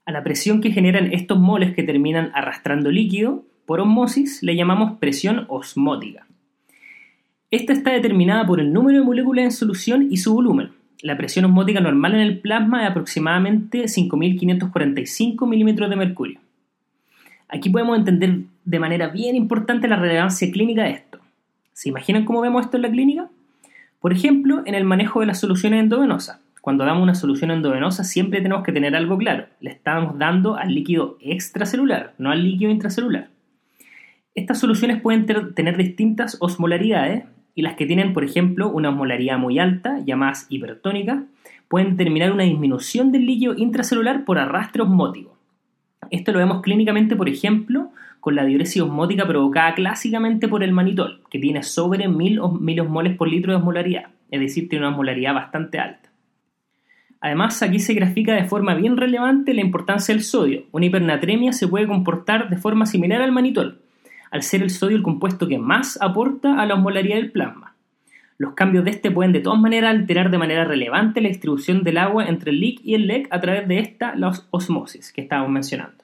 A 0.05 0.11
la 0.11 0.23
presión 0.23 0.61
que 0.61 0.71
generan 0.71 1.11
estos 1.11 1.39
moles 1.39 1.73
que 1.73 1.83
terminan 1.83 2.31
arrastrando 2.35 2.91
líquido, 2.91 3.43
por 3.65 3.79
osmosis, 3.79 4.43
le 4.43 4.55
llamamos 4.55 4.99
presión 4.99 5.45
osmótica. 5.47 6.27
Esta 7.55 7.71
está 7.71 7.91
determinada 7.91 8.45
por 8.45 8.59
el 8.59 8.73
número 8.73 8.99
de 8.99 9.05
moléculas 9.05 9.45
en 9.45 9.51
solución 9.53 10.07
y 10.11 10.17
su 10.17 10.33
volumen. 10.33 10.71
La 11.01 11.15
presión 11.15 11.45
osmótica 11.45 11.79
normal 11.79 12.13
en 12.15 12.19
el 12.19 12.39
plasma 12.41 12.83
es 12.83 12.89
aproximadamente 12.91 13.83
5.545 13.83 15.47
milímetros 15.47 15.89
de 15.89 15.95
mercurio. 15.95 16.39
Aquí 17.47 17.69
podemos 17.69 17.97
entender 17.97 18.39
de 18.65 18.79
manera 18.81 19.07
bien 19.07 19.37
importante 19.37 19.87
la 19.87 19.95
relevancia 19.95 20.51
clínica 20.51 20.83
de 20.83 20.91
esto. 20.91 21.19
¿Se 21.71 21.87
imaginan 21.87 22.25
cómo 22.25 22.41
vemos 22.41 22.65
esto 22.65 22.75
en 22.75 22.81
la 22.81 22.91
clínica? 22.91 23.29
Por 24.01 24.11
ejemplo, 24.11 24.61
en 24.65 24.75
el 24.75 24.83
manejo 24.83 25.21
de 25.21 25.27
las 25.27 25.39
soluciones 25.39 25.79
endovenosas. 25.79 26.41
Cuando 26.59 26.83
damos 26.83 27.03
una 27.03 27.15
solución 27.15 27.51
endovenosa 27.51 28.03
siempre 28.03 28.41
tenemos 28.41 28.65
que 28.65 28.73
tener 28.73 28.97
algo 28.97 29.17
claro. 29.17 29.45
Le 29.61 29.69
estamos 29.69 30.19
dando 30.19 30.57
al 30.57 30.75
líquido 30.75 31.17
extracelular, 31.21 32.15
no 32.17 32.31
al 32.31 32.43
líquido 32.43 32.69
intracelular. 32.69 33.29
Estas 34.33 34.59
soluciones 34.59 35.01
pueden 35.01 35.25
tener 35.25 35.77
distintas 35.77 36.35
osmolaridades 36.41 37.23
y 37.55 37.61
las 37.61 37.75
que 37.75 37.85
tienen, 37.85 38.13
por 38.13 38.25
ejemplo, 38.25 38.69
una 38.69 38.89
osmolaridad 38.89 39.39
muy 39.39 39.57
alta, 39.57 39.99
llamadas 40.05 40.45
hipertónica, 40.49 41.23
pueden 41.69 41.95
determinar 41.95 42.33
una 42.33 42.43
disminución 42.43 43.11
del 43.11 43.25
líquido 43.25 43.55
intracelular 43.57 44.25
por 44.25 44.37
arrastre 44.37 44.83
osmótico. 44.83 45.37
Esto 46.11 46.33
lo 46.33 46.39
vemos 46.39 46.61
clínicamente, 46.61 47.15
por 47.15 47.29
ejemplo, 47.29 47.89
con 48.19 48.35
la 48.35 48.45
diuresis 48.45 48.81
osmótica 48.81 49.25
provocada 49.25 49.73
clásicamente 49.73 50.47
por 50.47 50.63
el 50.63 50.73
manitol, 50.73 51.21
que 51.29 51.39
tiene 51.39 51.63
sobre 51.63 52.07
1000 52.07 52.41
milosmoles 52.59 53.15
por 53.15 53.29
litro 53.29 53.53
de 53.53 53.57
osmolaridad, 53.57 54.07
es 54.29 54.39
decir, 54.39 54.67
tiene 54.67 54.85
una 54.85 54.91
osmolaridad 54.91 55.33
bastante 55.33 55.79
alta. 55.79 56.09
Además, 57.21 57.63
aquí 57.63 57.79
se 57.79 57.93
grafica 57.93 58.35
de 58.35 58.43
forma 58.45 58.75
bien 58.75 58.97
relevante 58.97 59.53
la 59.53 59.61
importancia 59.61 60.13
del 60.13 60.23
sodio. 60.23 60.65
Una 60.71 60.85
hipernatremia 60.85 61.53
se 61.53 61.67
puede 61.67 61.87
comportar 61.87 62.49
de 62.49 62.57
forma 62.57 62.85
similar 62.85 63.21
al 63.21 63.31
manitol, 63.31 63.81
al 64.35 64.43
ser 64.43 64.61
el 64.61 64.69
sodio 64.69 64.97
el 64.97 65.03
compuesto 65.03 65.47
que 65.47 65.57
más 65.57 65.97
aporta 66.01 66.59
a 66.59 66.65
la 66.65 66.73
osmolaridad 66.73 67.15
del 67.15 67.31
plasma. 67.31 67.73
Los 68.37 68.53
cambios 68.53 68.83
de 68.83 68.91
este 68.91 69.09
pueden 69.09 69.31
de 69.31 69.39
todas 69.39 69.61
maneras 69.61 69.91
alterar 69.91 70.29
de 70.29 70.37
manera 70.37 70.65
relevante 70.65 71.21
la 71.21 71.29
distribución 71.29 71.83
del 71.83 71.97
agua 71.97 72.27
entre 72.27 72.51
el 72.51 72.59
LIC 72.59 72.81
y 72.83 72.95
el 72.95 73.07
LEC 73.07 73.29
a 73.31 73.39
través 73.39 73.65
de 73.65 73.79
esta 73.79 74.13
la 74.17 74.33
osmosis 74.51 75.13
que 75.13 75.21
estábamos 75.21 75.51
mencionando. 75.51 76.03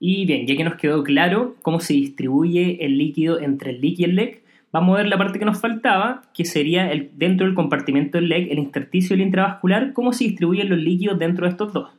Y 0.00 0.26
bien, 0.26 0.48
ya 0.48 0.56
que 0.56 0.64
nos 0.64 0.74
quedó 0.74 1.04
claro 1.04 1.54
cómo 1.62 1.78
se 1.78 1.94
distribuye 1.94 2.84
el 2.84 2.98
líquido 2.98 3.40
entre 3.40 3.70
el 3.70 3.80
LIC 3.80 4.00
y 4.00 4.04
el 4.04 4.16
LEC, 4.16 4.42
vamos 4.72 4.94
a 4.94 5.02
ver 5.02 5.06
la 5.06 5.16
parte 5.16 5.38
que 5.38 5.44
nos 5.44 5.60
faltaba, 5.60 6.22
que 6.34 6.44
sería 6.44 6.90
el, 6.90 7.12
dentro 7.14 7.46
del 7.46 7.54
compartimento 7.54 8.18
del 8.18 8.30
LEC, 8.30 8.50
el 8.50 8.58
intersticio 8.58 9.14
y 9.14 9.20
el 9.20 9.26
intravascular, 9.26 9.92
cómo 9.92 10.12
se 10.12 10.24
distribuyen 10.24 10.68
los 10.68 10.80
líquidos 10.80 11.20
dentro 11.20 11.46
de 11.46 11.52
estos 11.52 11.72
dos. 11.72 11.92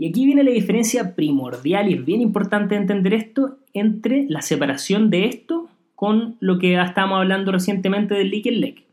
Y 0.00 0.08
aquí 0.08 0.26
viene 0.26 0.44
la 0.44 0.52
diferencia 0.52 1.16
primordial 1.16 1.90
y 1.90 1.94
es 1.94 2.04
bien 2.04 2.20
importante 2.20 2.76
entender 2.76 3.14
esto 3.14 3.58
entre 3.74 4.26
la 4.28 4.42
separación 4.42 5.10
de 5.10 5.24
esto 5.24 5.68
con 5.96 6.36
lo 6.38 6.60
que 6.60 6.80
estábamos 6.80 7.18
hablando 7.18 7.50
recientemente 7.50 8.14
del 8.14 8.32
y 8.32 8.48
el 8.48 8.60
LEC. 8.60 8.84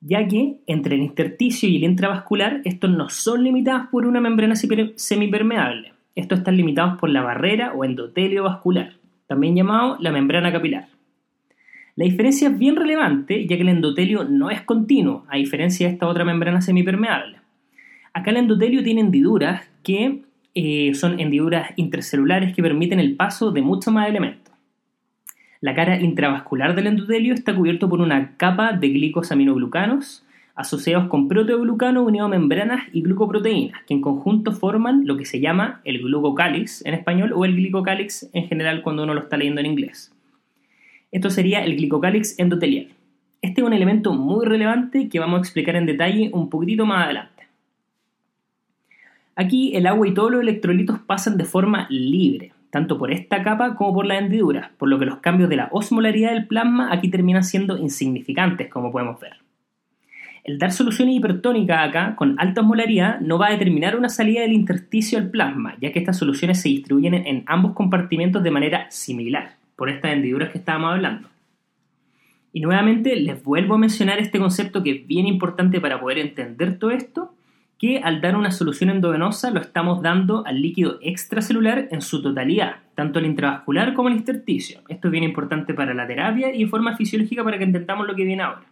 Ya 0.00 0.26
que 0.26 0.56
entre 0.66 0.96
el 0.96 1.02
intersticio 1.02 1.68
y 1.68 1.76
el 1.76 1.84
intravascular, 1.84 2.60
estos 2.64 2.90
no 2.90 3.08
son 3.08 3.44
limitados 3.44 3.86
por 3.92 4.04
una 4.04 4.20
membrana 4.20 4.56
semipermeable. 4.56 5.92
Estos 6.16 6.40
están 6.40 6.56
limitados 6.56 6.98
por 6.98 7.08
la 7.08 7.22
barrera 7.22 7.72
o 7.74 7.84
endotelio 7.84 8.42
vascular, 8.42 8.94
también 9.28 9.54
llamado 9.54 9.96
la 10.00 10.10
membrana 10.10 10.50
capilar. 10.50 10.88
La 11.94 12.04
diferencia 12.04 12.48
es 12.48 12.58
bien 12.58 12.74
relevante 12.74 13.46
ya 13.46 13.54
que 13.54 13.62
el 13.62 13.68
endotelio 13.68 14.24
no 14.24 14.50
es 14.50 14.60
continuo, 14.62 15.24
a 15.28 15.36
diferencia 15.36 15.86
de 15.86 15.92
esta 15.92 16.08
otra 16.08 16.24
membrana 16.24 16.60
semipermeable. 16.62 17.36
Acá 18.12 18.30
el 18.30 18.38
endotelio 18.38 18.82
tiene 18.82 19.02
hendiduras 19.02 19.68
que 19.86 20.22
eh, 20.56 20.94
son 20.94 21.20
hendiduras 21.20 21.70
intracelulares 21.76 22.52
que 22.56 22.62
permiten 22.62 22.98
el 22.98 23.14
paso 23.14 23.52
de 23.52 23.62
muchos 23.62 23.94
más 23.94 24.08
elementos. 24.08 24.52
La 25.60 25.76
cara 25.76 26.00
intravascular 26.00 26.74
del 26.74 26.88
endotelio 26.88 27.32
está 27.32 27.54
cubierto 27.54 27.88
por 27.88 28.00
una 28.00 28.36
capa 28.36 28.72
de 28.72 28.88
glicosaminoglucanos 28.88 30.24
asociados 30.56 31.06
con 31.06 31.28
proteoglucano 31.28 32.02
unido 32.02 32.24
a 32.24 32.28
membranas 32.28 32.82
y 32.92 33.02
glucoproteínas, 33.02 33.84
que 33.86 33.94
en 33.94 34.00
conjunto 34.00 34.50
forman 34.50 35.06
lo 35.06 35.16
que 35.16 35.24
se 35.24 35.38
llama 35.38 35.82
el 35.84 35.98
glucocálix 36.00 36.84
en 36.84 36.94
español 36.94 37.32
o 37.32 37.44
el 37.44 37.54
glicocálix 37.54 38.28
en 38.32 38.48
general 38.48 38.82
cuando 38.82 39.04
uno 39.04 39.14
lo 39.14 39.20
está 39.20 39.36
leyendo 39.36 39.60
en 39.60 39.66
inglés. 39.66 40.12
Esto 41.12 41.30
sería 41.30 41.64
el 41.64 41.76
glicocálix 41.76 42.36
endotelial. 42.40 42.88
Este 43.40 43.60
es 43.60 43.66
un 43.66 43.72
elemento 43.72 44.14
muy 44.14 44.44
relevante 44.46 45.08
que 45.08 45.20
vamos 45.20 45.38
a 45.38 45.42
explicar 45.42 45.76
en 45.76 45.86
detalle 45.86 46.30
un 46.32 46.50
poquitito 46.50 46.86
más 46.86 47.04
adelante. 47.04 47.35
Aquí 49.36 49.76
el 49.76 49.86
agua 49.86 50.08
y 50.08 50.14
todos 50.14 50.32
los 50.32 50.40
electrolitos 50.40 50.98
pasan 50.98 51.36
de 51.36 51.44
forma 51.44 51.86
libre, 51.90 52.52
tanto 52.70 52.96
por 52.96 53.12
esta 53.12 53.42
capa 53.42 53.74
como 53.76 53.92
por 53.92 54.06
la 54.06 54.16
hendidura, 54.18 54.72
por 54.78 54.88
lo 54.88 54.98
que 54.98 55.04
los 55.04 55.18
cambios 55.18 55.50
de 55.50 55.56
la 55.56 55.68
osmolaridad 55.72 56.32
del 56.32 56.46
plasma 56.46 56.90
aquí 56.90 57.10
terminan 57.10 57.44
siendo 57.44 57.76
insignificantes, 57.76 58.68
como 58.68 58.90
podemos 58.90 59.20
ver. 59.20 59.36
El 60.42 60.58
dar 60.58 60.72
solución 60.72 61.10
hipertónica 61.10 61.82
acá, 61.82 62.16
con 62.16 62.40
alta 62.40 62.62
osmolaridad, 62.62 63.20
no 63.20 63.36
va 63.36 63.48
a 63.48 63.50
determinar 63.50 63.94
una 63.96 64.08
salida 64.08 64.40
del 64.40 64.52
intersticio 64.52 65.18
al 65.18 65.28
plasma, 65.28 65.76
ya 65.80 65.92
que 65.92 65.98
estas 65.98 66.16
soluciones 66.16 66.62
se 66.62 66.70
distribuyen 66.70 67.14
en 67.14 67.42
ambos 67.46 67.72
compartimentos 67.72 68.42
de 68.42 68.50
manera 68.50 68.90
similar 68.90 69.56
por 69.76 69.90
estas 69.90 70.12
hendiduras 70.12 70.50
que 70.50 70.58
estábamos 70.58 70.92
hablando. 70.92 71.28
Y 72.54 72.60
nuevamente 72.60 73.16
les 73.16 73.42
vuelvo 73.42 73.74
a 73.74 73.78
mencionar 73.78 74.18
este 74.18 74.38
concepto 74.38 74.82
que 74.82 74.92
es 74.92 75.06
bien 75.06 75.26
importante 75.26 75.78
para 75.78 76.00
poder 76.00 76.18
entender 76.18 76.78
todo 76.78 76.90
esto, 76.90 77.34
que 77.78 77.98
al 77.98 78.20
dar 78.20 78.36
una 78.36 78.50
solución 78.50 78.90
endovenosa 78.90 79.50
lo 79.50 79.60
estamos 79.60 80.02
dando 80.02 80.46
al 80.46 80.62
líquido 80.62 80.98
extracelular 81.02 81.88
en 81.90 82.00
su 82.00 82.22
totalidad, 82.22 82.76
tanto 82.94 83.18
el 83.18 83.26
intravascular 83.26 83.92
como 83.92 84.08
el 84.08 84.16
intersticio. 84.16 84.80
Esto 84.88 85.08
es 85.08 85.12
bien 85.12 85.24
importante 85.24 85.74
para 85.74 85.92
la 85.92 86.06
terapia 86.06 86.54
y 86.54 86.64
de 86.64 86.70
forma 86.70 86.96
fisiológica 86.96 87.44
para 87.44 87.58
que 87.58 87.64
entendamos 87.64 88.06
lo 88.06 88.14
que 88.14 88.24
viene 88.24 88.42
ahora. 88.42 88.64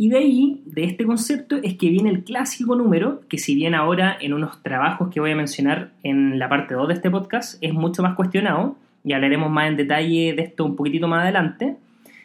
Y 0.00 0.10
de 0.10 0.18
ahí, 0.18 0.62
de 0.64 0.84
este 0.84 1.04
concepto, 1.04 1.56
es 1.56 1.74
que 1.74 1.90
viene 1.90 2.10
el 2.10 2.22
clásico 2.22 2.76
número, 2.76 3.20
que 3.28 3.36
si 3.36 3.56
bien 3.56 3.74
ahora 3.74 4.16
en 4.20 4.32
unos 4.32 4.62
trabajos 4.62 5.08
que 5.12 5.18
voy 5.18 5.32
a 5.32 5.36
mencionar 5.36 5.90
en 6.04 6.38
la 6.38 6.48
parte 6.48 6.74
2 6.74 6.86
de 6.86 6.94
este 6.94 7.10
podcast 7.10 7.58
es 7.60 7.74
mucho 7.74 8.02
más 8.02 8.14
cuestionado, 8.14 8.76
y 9.04 9.12
hablaremos 9.12 9.50
más 9.50 9.68
en 9.68 9.76
detalle 9.76 10.34
de 10.34 10.42
esto 10.42 10.64
un 10.64 10.76
poquitito 10.76 11.08
más 11.08 11.22
adelante, 11.22 11.76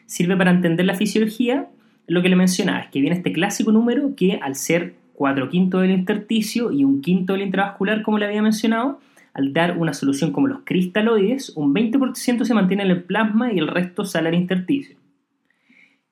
sirve 0.05 0.35
para 0.37 0.51
entender 0.51 0.85
la 0.85 0.95
fisiología. 0.95 1.67
Lo 2.05 2.21
que 2.21 2.29
le 2.29 2.35
mencionaba 2.35 2.79
es 2.79 2.87
que 2.91 3.01
viene 3.01 3.15
este 3.15 3.31
clásico 3.31 3.71
número 3.71 4.15
que 4.15 4.39
al 4.41 4.55
ser 4.55 4.93
4 5.13 5.49
quintos 5.49 5.81
del 5.81 5.91
intersticio 5.91 6.71
y 6.71 6.83
un 6.83 7.01
quinto 7.01 7.33
del 7.33 7.43
intravascular, 7.43 8.01
como 8.01 8.17
le 8.17 8.25
había 8.25 8.41
mencionado, 8.41 8.99
al 9.33 9.53
dar 9.53 9.77
una 9.77 9.93
solución 9.93 10.31
como 10.31 10.47
los 10.47 10.59
cristaloides, 10.63 11.53
un 11.55 11.73
20% 11.73 12.43
se 12.43 12.53
mantiene 12.53 12.83
en 12.83 12.91
el 12.91 13.03
plasma 13.03 13.51
y 13.51 13.57
el 13.57 13.67
resto 13.67 14.05
sale 14.05 14.29
al 14.29 14.35
intersticio. 14.35 14.95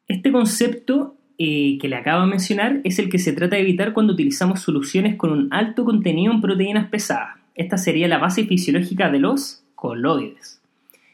Este 0.08 0.32
concepto 0.32 1.16
eh, 1.38 1.78
que 1.80 1.88
le 1.88 1.96
acabo 1.96 2.22
de 2.22 2.28
mencionar 2.28 2.82
es 2.84 3.00
el 3.00 3.10
que 3.10 3.20
se 3.20 3.34
trata 3.34 3.56
de 3.56 3.62
evitar 3.62 3.94
cuando 3.94 4.14
utilizamos 4.14 4.62
soluciones 4.62 5.16
con 5.16 5.32
un 5.32 5.48
alto 5.52 5.86
contenido 5.86 6.34
en 6.34 6.42
proteínas 6.42 6.88
pesadas. 6.90 7.38
Esta 7.56 7.78
sería 7.78 8.08
la 8.08 8.18
base 8.18 8.46
fisiológica 8.46 9.10
de 9.10 9.20
los 9.20 9.64
coloides. 9.76 10.62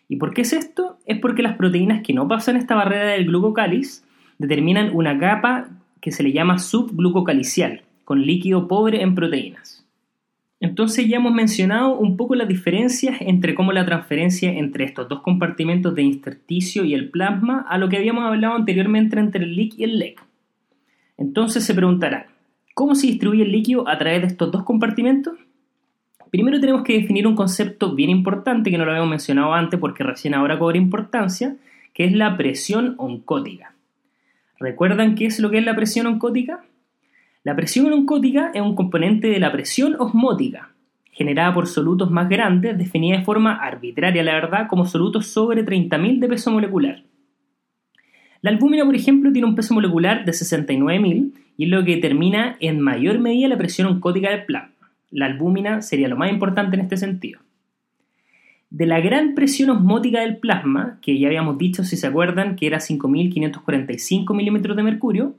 ¿Y 0.10 0.15
por 0.15 0.34
qué 0.34 0.41
es 0.41 0.53
esto? 0.53 0.98
Es 1.06 1.20
porque 1.20 1.44
las 1.44 1.58
proteínas 1.58 2.01
que 2.03 2.13
no 2.13 2.27
pasan 2.27 2.56
esta 2.56 2.75
barrera 2.75 3.12
del 3.12 3.25
glucocáliz 3.25 4.03
determinan 4.38 4.96
una 4.96 5.17
capa 5.17 5.70
que 6.01 6.12
se 6.12 6.24
le 6.24 6.32
llama 6.32 6.60
subglucocalicial, 6.60 7.84
con 8.06 8.25
líquido 8.25 8.68
pobre 8.68 9.01
en 9.01 9.16
proteínas. 9.16 9.77
Entonces 10.60 11.08
ya 11.08 11.18
hemos 11.18 11.34
mencionado 11.34 11.98
un 11.98 12.18
poco 12.18 12.34
las 12.34 12.48
diferencias 12.48 13.18
entre 13.20 13.54
cómo 13.54 13.72
la 13.72 13.86
transferencia 13.86 14.51
entre 14.51 14.86
estos 14.86 15.08
dos 15.08 15.22
compartimentos 15.22 15.94
de 15.94 16.01
intersticio 16.01 16.84
y 16.84 16.96
el 16.96 17.10
plasma 17.10 17.66
a 17.70 17.77
lo 17.77 17.89
que 17.89 17.98
habíamos 17.98 18.25
hablado 18.25 18.56
anteriormente 18.56 19.20
entre 19.20 19.44
el 19.44 19.56
LIC 19.56 19.77
y 19.77 19.84
el 19.84 20.00
LEC. 20.00 20.22
Entonces 21.18 21.63
se 21.63 21.75
preguntará, 21.75 22.27
¿cómo 22.74 22.96
se 22.96 23.08
distribuye 23.08 23.44
el 23.44 23.51
líquido 23.51 23.88
a 23.88 23.98
través 24.00 24.22
de 24.22 24.27
estos 24.27 24.51
dos 24.51 24.63
compartimentos? 24.63 25.36
Primero 26.32 26.60
tenemos 26.60 26.84
que 26.84 26.94
definir 26.94 27.27
un 27.27 27.36
concepto 27.36 27.94
bien 27.94 28.10
importante 28.10 28.72
que 28.72 28.77
no 28.77 28.86
lo 28.86 28.92
habíamos 28.92 29.12
mencionado 29.12 29.54
antes 29.54 29.80
porque 29.80 30.04
recién 30.04 30.34
ahora 30.34 30.60
cobra 30.60 30.77
importancia, 30.77 31.56
que 31.94 32.06
es 32.06 32.13
la 32.13 32.36
presión 32.36 32.96
oncótica. 32.98 33.74
¿Recuerdan 34.59 35.15
qué 35.15 35.25
es 35.27 35.39
lo 35.39 35.51
que 35.51 35.59
es 35.59 35.65
la 35.65 35.75
presión 35.75 36.07
oncótica? 36.07 36.63
La 37.43 37.55
presión 37.55 37.91
oncótica 37.93 38.51
es 38.53 38.61
un 38.61 38.75
componente 38.75 39.27
de 39.27 39.39
la 39.39 39.51
presión 39.51 39.95
osmótica, 39.99 40.71
generada 41.11 41.53
por 41.53 41.67
solutos 41.67 42.09
más 42.11 42.27
grandes, 42.27 42.77
definida 42.77 43.17
de 43.17 43.23
forma 43.23 43.55
arbitraria, 43.55 44.23
la 44.23 44.33
verdad, 44.33 44.67
como 44.67 44.85
solutos 44.85 45.27
sobre 45.27 45.65
30.000 45.65 46.19
de 46.19 46.27
peso 46.27 46.51
molecular. 46.51 47.03
La 48.41 48.51
albúmina, 48.51 48.83
por 48.85 48.95
ejemplo, 48.95 49.31
tiene 49.31 49.47
un 49.47 49.55
peso 49.55 49.73
molecular 49.73 50.25
de 50.25 50.31
69.000 50.31 51.33
y 51.57 51.63
es 51.65 51.69
lo 51.69 51.83
que 51.83 51.95
determina 51.95 52.57
en 52.59 52.79
mayor 52.79 53.19
medida 53.19 53.47
la 53.47 53.57
presión 53.57 53.87
oncótica 53.87 54.29
del 54.29 54.45
plasma. 54.45 54.91
La 55.09 55.25
albúmina 55.27 55.81
sería 55.81 56.07
lo 56.07 56.17
más 56.17 56.31
importante 56.31 56.75
en 56.75 56.81
este 56.81 56.97
sentido. 56.97 57.39
De 58.77 58.86
la 58.86 59.00
gran 59.00 59.34
presión 59.34 59.72
osmótica 59.72 60.19
del 60.22 60.38
plasma, 60.38 61.00
que 61.01 61.17
ya 61.17 61.25
habíamos 61.29 61.57
dicho, 61.57 61.84
si 61.84 61.98
se 61.98 62.05
acuerdan, 62.05 62.55
que 62.55 62.67
era 62.67 62.77
5.545 62.77 64.36
milímetros 64.36 64.77
de 64.77 64.84
mercurio, 64.84 65.34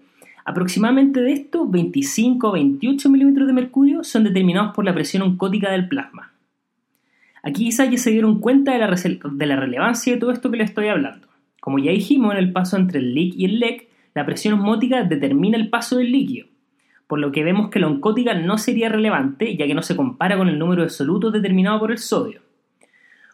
aproximadamente 0.45 1.21
de 1.21 1.35
esto, 1.35 1.65
25 1.69 2.49
o 2.49 2.51
28 2.51 3.09
milímetros 3.09 3.47
de 3.47 3.53
mercurio 3.53 4.03
son 4.03 4.25
determinados 4.25 4.75
por 4.75 4.85
la 4.85 4.93
presión 4.93 5.23
oncótica 5.23 5.71
del 5.71 5.87
plasma. 5.87 6.33
Aquí 7.45 7.67
quizás 7.67 7.89
ya 7.89 7.97
se 7.99 8.11
dieron 8.11 8.41
cuenta 8.41 8.73
de 8.73 8.79
la, 8.81 9.57
relevancia 9.57 10.13
de 10.13 10.19
todo 10.19 10.33
esto 10.33 10.51
que 10.51 10.57
les 10.57 10.71
estoy 10.71 10.89
hablando. 10.89 11.29
Como 11.61 11.79
ya 11.79 11.93
dijimos 11.93 12.33
en 12.33 12.39
el 12.39 12.51
paso 12.51 12.77
entre 12.77 12.99
el 12.99 13.15
LIC 13.15 13.37
y 13.37 13.45
el 13.45 13.61
LEC, 13.61 13.89
la 14.17 14.27
presión 14.27 14.55
osmótica 14.55 15.05
determina 15.05 15.57
el 15.57 15.71
paso 15.71 15.99
del 15.99 16.11
líquido 16.11 16.49
por 17.07 17.21
lo 17.21 17.33
que 17.33 17.43
vemos 17.43 17.71
que 17.71 17.79
la 17.79 17.87
oncótica 17.87 18.35
no 18.35 18.59
sería 18.59 18.91
relevante 18.91 19.57
ya 19.57 19.67
que 19.67 19.75
no 19.75 19.81
se 19.81 19.97
compara 19.97 20.37
con 20.37 20.49
el 20.49 20.59
número 20.59 20.83
de 20.83 20.91
solutos 20.91 21.33
determinado 21.33 21.79
por 21.79 21.91
el 21.91 21.97
sodio. 21.97 22.48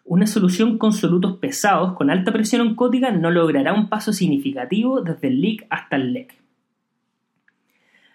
Una 0.05 0.27
solución 0.27 0.77
con 0.77 0.93
solutos 0.93 1.39
pesados 1.39 1.95
con 1.95 2.11
alta 2.11 2.31
presión 2.31 2.61
oncótica 2.61 3.11
no 3.11 3.31
logrará 3.31 3.73
un 3.73 3.89
paso 3.89 4.13
significativo 4.13 5.01
desde 5.01 5.29
el 5.29 5.41
LIC 5.41 5.67
hasta 5.71 5.97
el 5.97 6.13
LEC. 6.13 6.35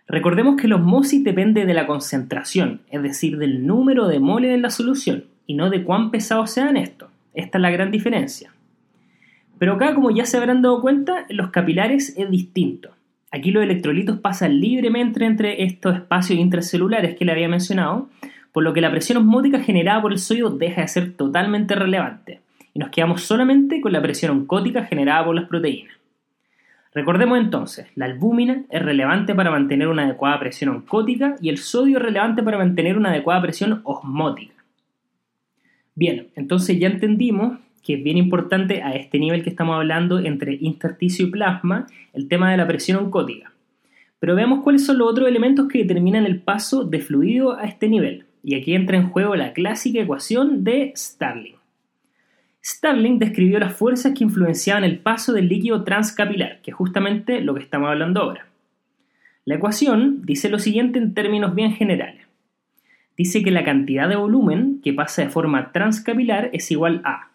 Recordemos 0.08 0.56
que 0.60 0.68
la 0.68 0.76
osmosis 0.76 1.24
depende 1.24 1.66
de 1.66 1.74
la 1.74 1.88
concentración, 1.88 2.82
es 2.92 3.02
decir, 3.02 3.38
del 3.38 3.66
número 3.66 4.08
de 4.08 4.20
moles 4.20 4.54
en 4.54 4.62
la 4.62 4.70
solución, 4.70 5.26
y 5.48 5.56
no 5.56 5.72
de 5.72 5.84
cuán 5.84 6.12
pesados 6.12 6.52
sean 6.52 6.78
estos. 6.78 7.10
Esta 7.34 7.58
es 7.58 7.62
la 7.62 7.72
gran 7.72 7.92
diferencia. 7.92 8.54
Pero 9.58 9.74
acá, 9.74 9.94
como 9.96 10.12
ya 10.12 10.26
se 10.26 10.38
habrán 10.38 10.62
dado 10.62 10.82
cuenta, 10.82 11.26
en 11.28 11.38
los 11.38 11.50
capilares 11.50 12.16
es 12.18 12.30
distinto. 12.30 12.92
Aquí 13.32 13.52
los 13.52 13.64
electrolitos 13.64 14.20
pasan 14.20 14.60
libremente 14.60 15.24
entre 15.26 15.64
estos 15.64 15.96
espacios 15.96 16.40
intracelulares 16.40 17.16
que 17.16 17.26
le 17.26 17.32
había 17.32 17.50
mencionado, 17.50 18.10
por 18.60 18.66
lo 18.66 18.74
que 18.74 18.82
la 18.82 18.92
presión 18.92 19.20
osmótica 19.20 19.62
generada 19.62 20.02
por 20.02 20.12
el 20.12 20.20
sodio 20.20 20.50
deja 20.50 20.82
de 20.82 20.90
ser 20.90 21.14
totalmente 21.14 21.76
relevante 21.76 22.42
y 22.74 22.80
nos 22.80 22.90
quedamos 22.90 23.22
solamente 23.24 23.80
con 23.80 23.94
la 23.94 24.02
presión 24.02 24.32
oncótica 24.32 24.84
generada 24.84 25.24
por 25.24 25.34
las 25.34 25.48
proteínas. 25.48 25.96
Recordemos 26.94 27.40
entonces, 27.40 27.88
la 27.96 28.04
albúmina 28.04 28.66
es 28.70 28.82
relevante 28.82 29.34
para 29.34 29.50
mantener 29.50 29.88
una 29.88 30.04
adecuada 30.04 30.38
presión 30.42 30.72
oncótica 30.72 31.36
y 31.42 31.48
el 31.48 31.58
sodio 31.58 32.00
es 32.00 32.04
relevante 32.04 32.44
para 32.44 32.58
mantener 32.58 32.98
una 32.98 33.12
adecuada 33.12 33.42
presión 33.44 33.80
osmótica. 33.86 34.56
Bien, 35.96 36.28
entonces 36.36 36.78
ya 36.78 36.90
entendimos 36.90 37.60
que 37.82 37.94
es 37.94 38.04
bien 38.04 38.18
importante 38.18 38.84
a 38.84 38.92
este 38.92 39.20
nivel 39.20 39.42
que 39.42 39.52
estamos 39.52 39.78
hablando 39.78 40.20
entre 40.20 40.58
intersticio 40.60 41.28
y 41.28 41.32
plasma, 41.32 41.88
el 42.12 42.28
tema 42.28 42.52
de 42.52 42.58
la 42.58 42.68
presión 42.68 42.98
oncótica. 42.98 43.54
Pero 44.20 44.36
veamos 44.36 44.64
cuáles 44.66 44.86
son 44.86 44.98
los 44.98 45.10
otros 45.10 45.30
elementos 45.30 45.70
que 45.70 45.78
determinan 45.78 46.26
el 46.26 46.42
paso 46.42 46.84
de 46.84 47.00
fluido 47.00 47.58
a 47.58 47.64
este 47.64 47.88
nivel. 47.88 48.26
Y 48.44 48.56
aquí 48.56 48.74
entra 48.74 48.98
en 48.98 49.10
juego 49.10 49.36
la 49.36 49.54
clásica 49.54 50.00
ecuación 50.00 50.64
de 50.64 50.94
Starling. 50.96 51.56
Starling 52.64 53.20
describió 53.20 53.60
las 53.60 53.76
fuerzas 53.76 54.14
que 54.14 54.24
influenciaban 54.24 54.84
el 54.84 55.00
paso 55.00 55.34
del 55.34 55.48
líquido 55.48 55.84
transcapilar, 55.84 56.62
que 56.62 56.72
es 56.72 56.78
justamente 56.78 57.42
lo 57.42 57.54
que 57.54 57.64
estamos 57.64 57.90
hablando 57.90 58.22
ahora. 58.22 58.48
La 59.46 59.56
ecuación 59.56 60.22
dice 60.24 60.50
lo 60.50 60.60
siguiente 60.60 61.00
en 61.00 61.14
términos 61.14 61.56
bien 61.56 61.72
generales. 61.74 62.28
Dice 63.18 63.44
que 63.44 63.52
la 63.52 63.64
cantidad 63.64 64.08
de 64.08 64.16
volumen 64.16 64.80
que 64.84 64.94
pasa 64.94 65.24
de 65.24 65.30
forma 65.30 65.72
transcapilar 65.72 66.50
es 66.54 66.70
igual 66.72 67.02
a 67.04 67.32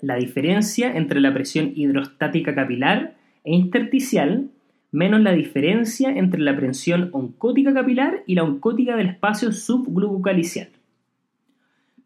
la 0.00 0.16
diferencia 0.16 0.94
entre 0.94 1.20
la 1.20 1.32
presión 1.32 1.72
hidrostática 1.74 2.54
capilar 2.54 3.16
e 3.42 3.54
intersticial 3.54 4.48
menos 4.94 5.20
la 5.20 5.32
diferencia 5.32 6.10
entre 6.10 6.40
la 6.40 6.54
presión 6.56 7.10
oncótica 7.12 7.74
capilar 7.74 8.22
y 8.28 8.36
la 8.36 8.44
oncótica 8.44 8.96
del 8.96 9.08
espacio 9.08 9.50
subglucocalicial. 9.50 10.68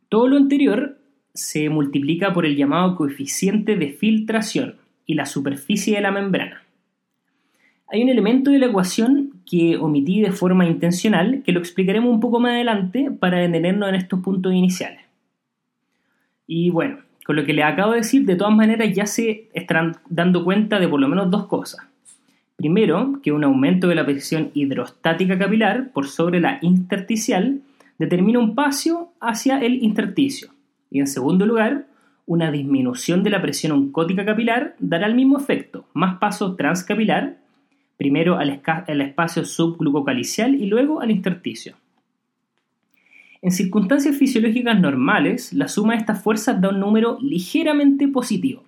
Todo 0.09 0.27
lo 0.27 0.39
anterior 0.39 0.99
se 1.35 1.69
multiplica 1.69 2.33
por 2.33 2.47
el 2.47 2.57
llamado 2.57 2.97
coeficiente 2.97 3.77
de 3.77 3.91
filtración 3.91 4.77
y 5.05 5.15
la 5.15 5.27
superficie 5.27 5.97
de 5.97 6.01
la 6.01 6.13
membrana. 6.13 6.63
Hay 7.89 8.03
un 8.03 8.09
elemento 8.09 8.51
de 8.51 8.59
la 8.59 8.67
ecuación 8.67 9.35
que 9.45 9.77
omití 9.77 10.23
de 10.23 10.33
forma 10.33 10.67
intencional 10.67 11.43
que 11.45 11.53
lo 11.53 11.61
explicaremos 11.61 12.11
un 12.11 12.21
poco 12.21 12.41
más 12.41 12.53
adelante 12.53 13.11
para 13.11 13.39
detenernos 13.39 13.91
en 13.91 13.95
estos 13.97 14.21
puntos 14.21 14.55
iniciales. 14.55 15.03
Y 16.47 16.71
bueno, 16.71 17.01
con 17.27 17.37
lo 17.37 17.45
que 17.45 17.53
les 17.53 17.67
acabo 17.67 17.93
de 17.93 17.99
decir, 17.99 18.25
de 18.25 18.37
todas 18.37 18.55
maneras 18.55 18.95
ya 18.95 19.05
se 19.05 19.51
están 19.53 19.97
dando 20.09 20.43
cuenta 20.43 20.81
de 20.81 20.89
por 20.89 21.01
lo 21.01 21.09
menos 21.09 21.31
dos 21.31 21.47
cosas. 21.47 21.88
Primero, 22.59 23.21
que 23.23 23.31
un 23.31 23.45
aumento 23.45 23.87
de 23.87 23.95
la 23.95 24.05
presión 24.05 24.51
hidrostática 24.53 25.39
capilar 25.39 25.93
por 25.93 26.09
sobre 26.09 26.41
la 26.41 26.59
intersticial 26.61 27.61
determina 28.01 28.41
un 28.41 28.57
paso 28.57 29.13
hacia 29.21 29.61
el 29.61 29.81
intersticio. 29.85 30.51
Y 30.91 30.99
en 30.99 31.07
segundo 31.07 31.47
lugar, 31.47 31.87
una 32.27 32.51
disminución 32.51 33.23
de 33.23 33.31
la 33.31 33.41
presión 33.41 33.71
oncótica 33.71 34.25
capilar 34.25 34.75
dará 34.81 35.07
el 35.07 35.15
mismo 35.15 35.39
efecto, 35.39 35.87
más 35.95 36.19
paso 36.19 36.57
transcapilar, 36.57 37.39
primero 37.97 38.39
al, 38.39 38.51
espacio 39.03 39.45
subglucocalicial 39.45 40.57
y 40.57 40.67
luego 40.67 41.01
al 41.01 41.13
intersticio. 41.13 41.77
En 43.41 43.53
circunstancias 43.53 44.17
fisiológicas 44.17 44.81
normales, 44.81 45.53
la 45.53 45.69
suma 45.69 45.93
de 45.93 46.01
estas 46.01 46.21
fuerzas 46.21 46.61
da 46.61 46.71
un 46.71 46.81
número 46.81 47.19
ligeramente 47.23 48.09
positivo, 48.09 48.65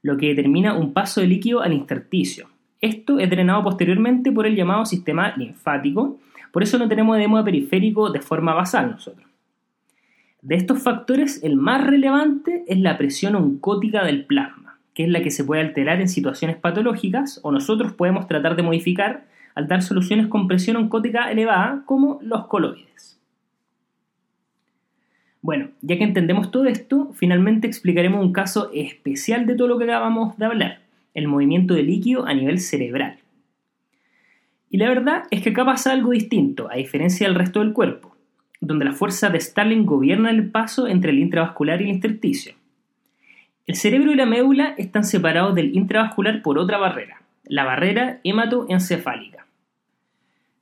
lo 0.00 0.16
que 0.16 0.28
determina 0.28 0.74
un 0.74 0.94
paso 0.94 1.20
de 1.20 1.26
líquido 1.26 1.60
al 1.60 1.74
intersticio, 1.74 2.48
esto 2.80 3.18
es 3.18 3.28
drenado 3.28 3.62
posteriormente 3.62 4.32
por 4.32 4.46
el 4.46 4.56
llamado 4.56 4.86
sistema 4.86 5.34
linfático, 5.36 6.18
por 6.52 6.62
eso 6.62 6.78
no 6.78 6.88
tenemos 6.88 7.16
edema 7.16 7.44
periférico 7.44 8.10
de 8.10 8.20
forma 8.20 8.54
basal 8.54 8.90
nosotros. 8.90 9.26
De 10.42 10.54
estos 10.54 10.82
factores, 10.82 11.42
el 11.44 11.56
más 11.56 11.86
relevante 11.86 12.64
es 12.66 12.78
la 12.78 12.96
presión 12.96 13.34
oncótica 13.34 14.04
del 14.04 14.24
plasma, 14.24 14.78
que 14.94 15.04
es 15.04 15.10
la 15.10 15.22
que 15.22 15.30
se 15.30 15.44
puede 15.44 15.60
alterar 15.60 16.00
en 16.00 16.08
situaciones 16.08 16.56
patológicas 16.56 17.40
o 17.42 17.52
nosotros 17.52 17.92
podemos 17.92 18.26
tratar 18.26 18.56
de 18.56 18.62
modificar 18.62 19.26
al 19.54 19.68
dar 19.68 19.82
soluciones 19.82 20.28
con 20.28 20.48
presión 20.48 20.76
oncótica 20.76 21.30
elevada 21.30 21.82
como 21.84 22.18
los 22.22 22.46
coloides. 22.46 23.20
Bueno, 25.42 25.68
ya 25.82 25.96
que 25.96 26.04
entendemos 26.04 26.50
todo 26.50 26.66
esto, 26.66 27.12
finalmente 27.14 27.66
explicaremos 27.66 28.24
un 28.24 28.32
caso 28.32 28.70
especial 28.74 29.46
de 29.46 29.54
todo 29.54 29.68
lo 29.68 29.78
que 29.78 29.84
acabamos 29.84 30.36
de 30.38 30.44
hablar, 30.46 30.80
el 31.14 31.28
movimiento 31.28 31.74
de 31.74 31.82
líquido 31.82 32.26
a 32.26 32.34
nivel 32.34 32.58
cerebral. 32.58 33.18
Y 34.70 34.78
la 34.78 34.88
verdad 34.88 35.24
es 35.30 35.42
que 35.42 35.50
acá 35.50 35.64
pasa 35.64 35.92
algo 35.92 36.12
distinto, 36.12 36.70
a 36.70 36.76
diferencia 36.76 37.26
del 37.26 37.36
resto 37.36 37.60
del 37.60 37.72
cuerpo, 37.72 38.14
donde 38.60 38.84
la 38.84 38.92
fuerza 38.92 39.28
de 39.28 39.40
Starling 39.40 39.84
gobierna 39.84 40.30
el 40.30 40.50
paso 40.50 40.86
entre 40.86 41.10
el 41.10 41.18
intravascular 41.18 41.80
y 41.80 41.84
el 41.84 41.90
intersticio. 41.90 42.54
El 43.66 43.76
cerebro 43.76 44.12
y 44.12 44.16
la 44.16 44.26
médula 44.26 44.74
están 44.78 45.04
separados 45.04 45.54
del 45.54 45.76
intravascular 45.76 46.42
por 46.42 46.58
otra 46.58 46.78
barrera, 46.78 47.22
la 47.44 47.64
barrera 47.64 48.20
hematoencefálica. 48.24 49.46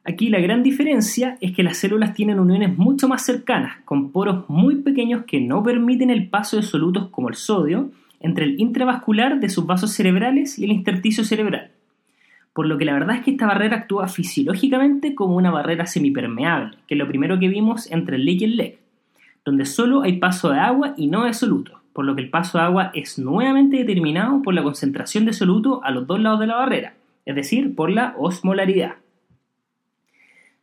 Aquí 0.05 0.31
la 0.31 0.41
gran 0.41 0.63
diferencia 0.63 1.37
es 1.43 1.53
que 1.53 1.63
las 1.63 1.77
células 1.77 2.15
tienen 2.15 2.41
uniones 2.41 2.79
mucho 2.79 3.09
más 3.09 3.27
cercanas, 3.27 3.83
con 3.85 4.11
poros 4.11 4.49
muy 4.49 4.77
pequeños 4.77 5.25
que 5.27 5.39
no 5.39 5.63
permiten 5.63 6.09
el 6.09 6.31
paso 6.31 6.57
de 6.57 6.63
solutos 6.63 7.09
como 7.09 7.29
el 7.29 7.35
sodio 7.35 7.91
entre 8.21 8.45
el 8.45 8.61
intravascular 8.61 9.41
de 9.41 9.49
sus 9.49 9.67
vasos 9.67 9.93
cerebrales 9.93 10.59
y 10.59 10.65
el 10.65 10.73
intersticio 10.73 11.25
cerebral. 11.25 11.71
Por 12.53 12.67
lo 12.67 12.77
que 12.79 12.85
la 12.85 12.95
verdad 12.95 13.17
es 13.17 13.23
que 13.23 13.31
esta 13.31 13.47
barrera 13.47 13.77
actúa 13.77 14.09
fisiológicamente 14.09 15.15
como 15.15 15.37
una 15.37 15.51
barrera 15.51 15.87
semipermeable, 15.87 16.77
que 16.87 16.95
es 16.95 16.99
lo 16.99 17.07
primero 17.07 17.39
que 17.39 17.49
vimos 17.49 17.91
entre 17.91 18.17
el 18.17 18.25
LEC 18.25 18.41
y 18.41 18.45
el 18.45 18.57
LEC, 18.57 18.79
donde 19.45 19.65
solo 19.65 20.03
hay 20.03 20.19
paso 20.19 20.51
de 20.51 20.59
agua 20.59 20.95
y 20.97 21.07
no 21.07 21.25
de 21.25 21.35
soluto, 21.35 21.81
por 21.93 22.05
lo 22.05 22.17
que 22.17 22.23
el 22.23 22.31
paso 22.31 22.59
de 22.59 22.65
agua 22.65 22.91
es 22.95 23.19
nuevamente 23.19 23.77
determinado 23.77 24.43
por 24.43 24.55
la 24.55 24.63
concentración 24.63 25.25
de 25.25 25.33
soluto 25.33 25.83
a 25.85 25.91
los 25.91 26.07
dos 26.07 26.21
lados 26.21 26.41
de 26.41 26.47
la 26.49 26.57
barrera, 26.57 26.95
es 27.25 27.35
decir, 27.35 27.75
por 27.75 27.91
la 27.91 28.15
osmolaridad. 28.19 28.97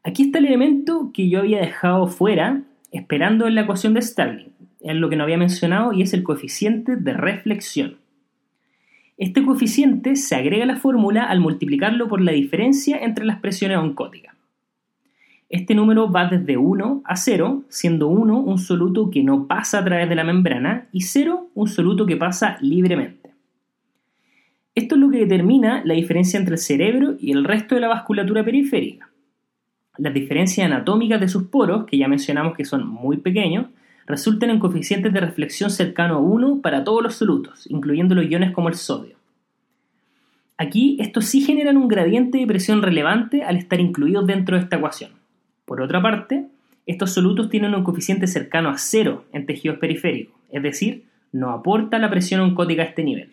Aquí 0.03 0.23
está 0.23 0.39
el 0.39 0.45
elemento 0.45 1.11
que 1.13 1.29
yo 1.29 1.39
había 1.39 1.59
dejado 1.59 2.07
fuera 2.07 2.61
esperando 2.91 3.47
en 3.47 3.55
la 3.55 3.61
ecuación 3.61 3.93
de 3.93 4.01
Starling, 4.01 4.53
es 4.85 4.95
lo 4.95 5.09
que 5.09 5.15
no 5.15 5.23
había 5.23 5.37
mencionado 5.37 5.93
y 5.93 6.03
es 6.03 6.13
el 6.13 6.23
coeficiente 6.23 6.95
de 6.95 7.13
reflexión. 7.13 7.97
Este 9.17 9.43
coeficiente 9.43 10.15
se 10.15 10.35
agrega 10.35 10.63
a 10.63 10.67
la 10.67 10.75
fórmula 10.75 11.23
al 11.23 11.39
multiplicarlo 11.39 12.07
por 12.07 12.21
la 12.21 12.33
diferencia 12.33 12.97
entre 12.97 13.25
las 13.25 13.39
presiones 13.39 13.77
oncóticas. 13.77 14.35
Este 15.49 15.73
número 15.73 16.11
va 16.11 16.27
desde 16.27 16.57
1 16.57 17.01
a 17.03 17.15
0, 17.15 17.63
siendo 17.67 18.07
1 18.07 18.39
un 18.39 18.57
soluto 18.59 19.09
que 19.09 19.23
no 19.23 19.47
pasa 19.47 19.79
a 19.79 19.85
través 19.85 20.09
de 20.09 20.15
la 20.15 20.23
membrana 20.23 20.87
y 20.91 21.01
0 21.01 21.49
un 21.55 21.67
soluto 21.67 22.05
que 22.05 22.17
pasa 22.17 22.57
libremente. 22.61 23.31
Esto 24.75 24.95
es 24.95 25.01
lo 25.01 25.09
que 25.09 25.19
determina 25.19 25.81
la 25.85 25.93
diferencia 25.93 26.37
entre 26.37 26.55
el 26.55 26.59
cerebro 26.59 27.15
y 27.19 27.31
el 27.31 27.43
resto 27.43 27.75
de 27.75 27.81
la 27.81 27.87
vasculatura 27.87 28.43
periférica. 28.43 29.09
Las 29.97 30.13
diferencias 30.13 30.65
anatómicas 30.65 31.21
de 31.21 31.29
sus 31.29 31.43
poros, 31.43 31.85
que 31.85 31.97
ya 31.97 32.07
mencionamos 32.07 32.55
que 32.55 32.65
son 32.65 32.85
muy 32.85 33.17
pequeños, 33.17 33.67
resultan 34.05 34.49
en 34.49 34.59
coeficientes 34.59 35.11
de 35.13 35.19
reflexión 35.19 35.69
cercano 35.69 36.15
a 36.15 36.19
1 36.19 36.61
para 36.61 36.83
todos 36.83 37.01
los 37.01 37.15
solutos, 37.15 37.69
incluyendo 37.69 38.15
los 38.15 38.29
iones 38.29 38.51
como 38.51 38.69
el 38.69 38.75
sodio. 38.75 39.17
Aquí 40.57 40.97
estos 40.99 41.25
sí 41.25 41.41
generan 41.41 41.77
un 41.77 41.87
gradiente 41.87 42.37
de 42.37 42.47
presión 42.47 42.81
relevante 42.81 43.43
al 43.43 43.57
estar 43.57 43.79
incluidos 43.79 44.25
dentro 44.25 44.55
de 44.55 44.63
esta 44.63 44.77
ecuación. 44.77 45.11
Por 45.65 45.81
otra 45.81 46.01
parte, 46.01 46.47
estos 46.85 47.13
solutos 47.13 47.49
tienen 47.49 47.73
un 47.73 47.83
coeficiente 47.83 48.27
cercano 48.27 48.69
a 48.69 48.77
0 48.77 49.25
en 49.33 49.45
tejidos 49.45 49.79
periféricos, 49.79 50.35
es 50.51 50.63
decir, 50.63 51.05
no 51.31 51.49
aporta 51.49 51.99
la 51.99 52.09
presión 52.09 52.41
oncótica 52.41 52.83
a 52.83 52.85
este 52.85 53.03
nivel. 53.03 53.31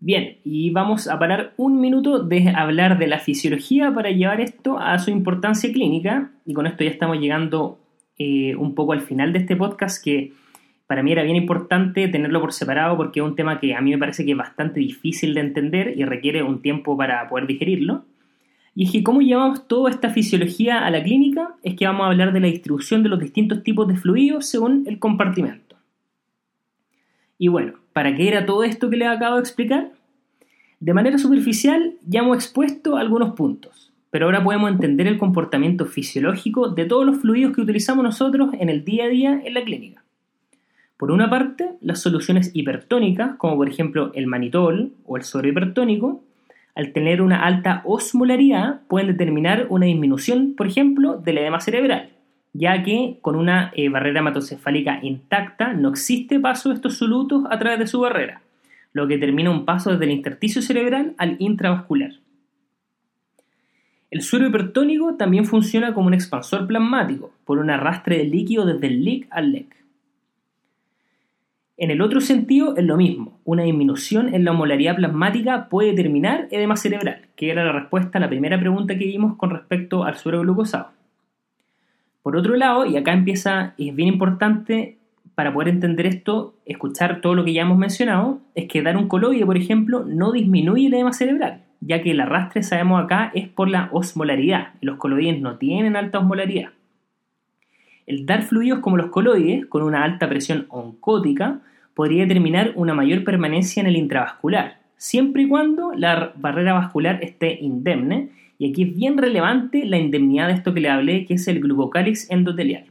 Bien, 0.00 0.38
y 0.44 0.70
vamos 0.70 1.08
a 1.08 1.18
parar 1.18 1.54
un 1.56 1.80
minuto 1.80 2.20
de 2.22 2.50
hablar 2.50 2.98
de 2.98 3.08
la 3.08 3.18
fisiología 3.18 3.92
para 3.92 4.10
llevar 4.10 4.40
esto 4.40 4.78
a 4.78 4.98
su 4.98 5.10
importancia 5.10 5.72
clínica, 5.72 6.30
y 6.44 6.54
con 6.54 6.66
esto 6.66 6.84
ya 6.84 6.90
estamos 6.90 7.18
llegando 7.18 7.80
eh, 8.18 8.56
un 8.56 8.74
poco 8.74 8.92
al 8.92 9.02
final 9.02 9.32
de 9.32 9.40
este 9.40 9.54
podcast 9.54 10.02
que 10.02 10.32
para 10.88 11.02
mí 11.02 11.12
era 11.12 11.22
bien 11.22 11.36
importante 11.36 12.08
tenerlo 12.08 12.40
por 12.40 12.52
separado 12.52 12.96
porque 12.96 13.20
es 13.20 13.26
un 13.26 13.36
tema 13.36 13.60
que 13.60 13.74
a 13.74 13.80
mí 13.80 13.90
me 13.90 13.98
parece 13.98 14.24
que 14.24 14.32
es 14.32 14.36
bastante 14.36 14.80
difícil 14.80 15.34
de 15.34 15.40
entender 15.40 15.94
y 15.96 16.04
requiere 16.04 16.42
un 16.42 16.62
tiempo 16.62 16.96
para 16.96 17.28
poder 17.28 17.46
digerirlo. 17.46 18.04
Y 18.74 18.84
es 18.84 18.92
que 18.92 19.02
cómo 19.02 19.20
llevamos 19.20 19.68
toda 19.68 19.90
esta 19.90 20.10
fisiología 20.10 20.86
a 20.86 20.90
la 20.90 21.02
clínica 21.02 21.56
es 21.62 21.74
que 21.74 21.86
vamos 21.86 22.04
a 22.04 22.10
hablar 22.10 22.32
de 22.32 22.40
la 22.40 22.46
distribución 22.46 23.02
de 23.02 23.08
los 23.08 23.20
distintos 23.20 23.62
tipos 23.62 23.86
de 23.86 23.96
fluidos 23.96 24.46
según 24.46 24.84
el 24.86 24.98
compartimento. 24.98 25.76
Y 27.38 27.48
bueno, 27.48 27.74
¿para 27.92 28.16
qué 28.16 28.28
era 28.28 28.46
todo 28.46 28.64
esto 28.64 28.88
que 28.88 28.96
les 28.96 29.08
acabo 29.08 29.36
de 29.36 29.42
explicar? 29.42 29.92
De 30.80 30.94
manera 30.94 31.18
superficial 31.18 31.94
ya 32.06 32.20
hemos 32.20 32.36
expuesto 32.36 32.96
algunos 32.96 33.34
puntos 33.34 33.87
pero 34.10 34.26
ahora 34.26 34.42
podemos 34.42 34.70
entender 34.70 35.06
el 35.06 35.18
comportamiento 35.18 35.86
fisiológico 35.86 36.68
de 36.68 36.86
todos 36.86 37.04
los 37.04 37.18
fluidos 37.18 37.54
que 37.54 37.60
utilizamos 37.60 38.02
nosotros 38.02 38.50
en 38.58 38.68
el 38.68 38.84
día 38.84 39.04
a 39.04 39.08
día 39.08 39.42
en 39.44 39.54
la 39.54 39.64
clínica. 39.64 40.02
Por 40.96 41.12
una 41.12 41.30
parte, 41.30 41.70
las 41.80 42.00
soluciones 42.00 42.50
hipertónicas, 42.54 43.36
como 43.36 43.56
por 43.56 43.68
ejemplo 43.68 44.10
el 44.14 44.26
manitol 44.26 44.92
o 45.06 45.16
el 45.16 45.46
hipertónico, 45.46 46.22
al 46.74 46.92
tener 46.92 47.22
una 47.22 47.44
alta 47.44 47.82
osmolaridad, 47.84 48.80
pueden 48.88 49.08
determinar 49.08 49.66
una 49.68 49.86
disminución, 49.86 50.54
por 50.56 50.66
ejemplo, 50.66 51.16
del 51.16 51.38
edema 51.38 51.60
cerebral, 51.60 52.10
ya 52.52 52.82
que 52.82 53.18
con 53.20 53.36
una 53.36 53.72
eh, 53.74 53.88
barrera 53.88 54.20
hematocefálica 54.20 55.00
intacta 55.02 55.72
no 55.72 55.88
existe 55.90 56.40
paso 56.40 56.68
de 56.68 56.76
estos 56.76 56.96
solutos 56.96 57.44
a 57.50 57.58
través 57.58 57.78
de 57.78 57.86
su 57.86 58.00
barrera, 58.00 58.42
lo 58.92 59.06
que 59.06 59.14
determina 59.14 59.50
un 59.50 59.64
paso 59.64 59.90
desde 59.90 60.04
el 60.04 60.12
intersticio 60.12 60.62
cerebral 60.62 61.14
al 61.18 61.36
intravascular. 61.38 62.12
El 64.10 64.22
suero 64.22 64.46
hipertónico 64.46 65.16
también 65.16 65.44
funciona 65.44 65.92
como 65.92 66.06
un 66.06 66.14
expansor 66.14 66.66
plasmático, 66.66 67.30
por 67.44 67.58
un 67.58 67.68
arrastre 67.68 68.18
de 68.18 68.24
líquido 68.24 68.64
desde 68.64 68.86
el 68.86 69.04
LIC 69.04 69.26
al 69.30 69.52
LEC. 69.52 69.76
En 71.76 71.90
el 71.90 72.00
otro 72.00 72.20
sentido 72.20 72.74
es 72.76 72.84
lo 72.84 72.96
mismo, 72.96 73.38
una 73.44 73.62
disminución 73.62 74.34
en 74.34 74.44
la 74.44 74.52
molaridad 74.52 74.96
plasmática 74.96 75.68
puede 75.68 75.90
determinar 75.90 76.48
edema 76.50 76.76
cerebral, 76.76 77.28
que 77.36 77.50
era 77.50 77.64
la 77.64 77.72
respuesta 77.72 78.18
a 78.18 78.20
la 78.20 78.28
primera 78.28 78.58
pregunta 78.58 78.98
que 78.98 79.04
vimos 79.04 79.36
con 79.36 79.50
respecto 79.50 80.02
al 80.02 80.16
suero 80.16 80.40
glucosado. 80.40 80.88
Por 82.22 82.34
otro 82.36 82.56
lado, 82.56 82.84
y 82.84 82.96
acá 82.96 83.12
empieza, 83.12 83.74
es 83.78 83.94
bien 83.94 84.08
importante 84.08 84.96
para 85.34 85.52
poder 85.52 85.68
entender 85.68 86.06
esto, 86.06 86.56
escuchar 86.66 87.20
todo 87.20 87.36
lo 87.36 87.44
que 87.44 87.52
ya 87.52 87.62
hemos 87.62 87.78
mencionado, 87.78 88.40
es 88.56 88.66
que 88.66 88.82
dar 88.82 88.96
un 88.96 89.06
coloide, 89.06 89.46
por 89.46 89.56
ejemplo, 89.56 90.04
no 90.04 90.32
disminuye 90.32 90.88
el 90.88 90.94
edema 90.94 91.12
cerebral, 91.12 91.62
ya 91.80 92.02
que 92.02 92.10
el 92.10 92.20
arrastre, 92.20 92.62
sabemos 92.62 93.02
acá, 93.02 93.30
es 93.34 93.48
por 93.48 93.68
la 93.68 93.88
osmolaridad. 93.92 94.74
Los 94.80 94.96
coloides 94.96 95.40
no 95.40 95.56
tienen 95.56 95.96
alta 95.96 96.18
osmolaridad. 96.18 96.70
El 98.06 98.26
dar 98.26 98.42
fluidos 98.42 98.80
como 98.80 98.96
los 98.96 99.10
coloides, 99.10 99.66
con 99.66 99.82
una 99.82 100.02
alta 100.02 100.28
presión 100.28 100.66
oncótica, 100.70 101.60
podría 101.94 102.22
determinar 102.22 102.72
una 102.74 102.94
mayor 102.94 103.24
permanencia 103.24 103.80
en 103.80 103.86
el 103.86 103.96
intravascular, 103.96 104.78
siempre 104.96 105.42
y 105.42 105.48
cuando 105.48 105.92
la 105.94 106.32
barrera 106.36 106.72
vascular 106.72 107.22
esté 107.22 107.58
indemne, 107.60 108.30
y 108.58 108.70
aquí 108.70 108.82
es 108.84 108.96
bien 108.96 109.18
relevante 109.18 109.84
la 109.84 109.98
indemnidad 109.98 110.48
de 110.48 110.54
esto 110.54 110.74
que 110.74 110.80
le 110.80 110.88
hablé, 110.88 111.26
que 111.26 111.34
es 111.34 111.46
el 111.48 111.60
glucocálix 111.60 112.30
endotelial. 112.30 112.86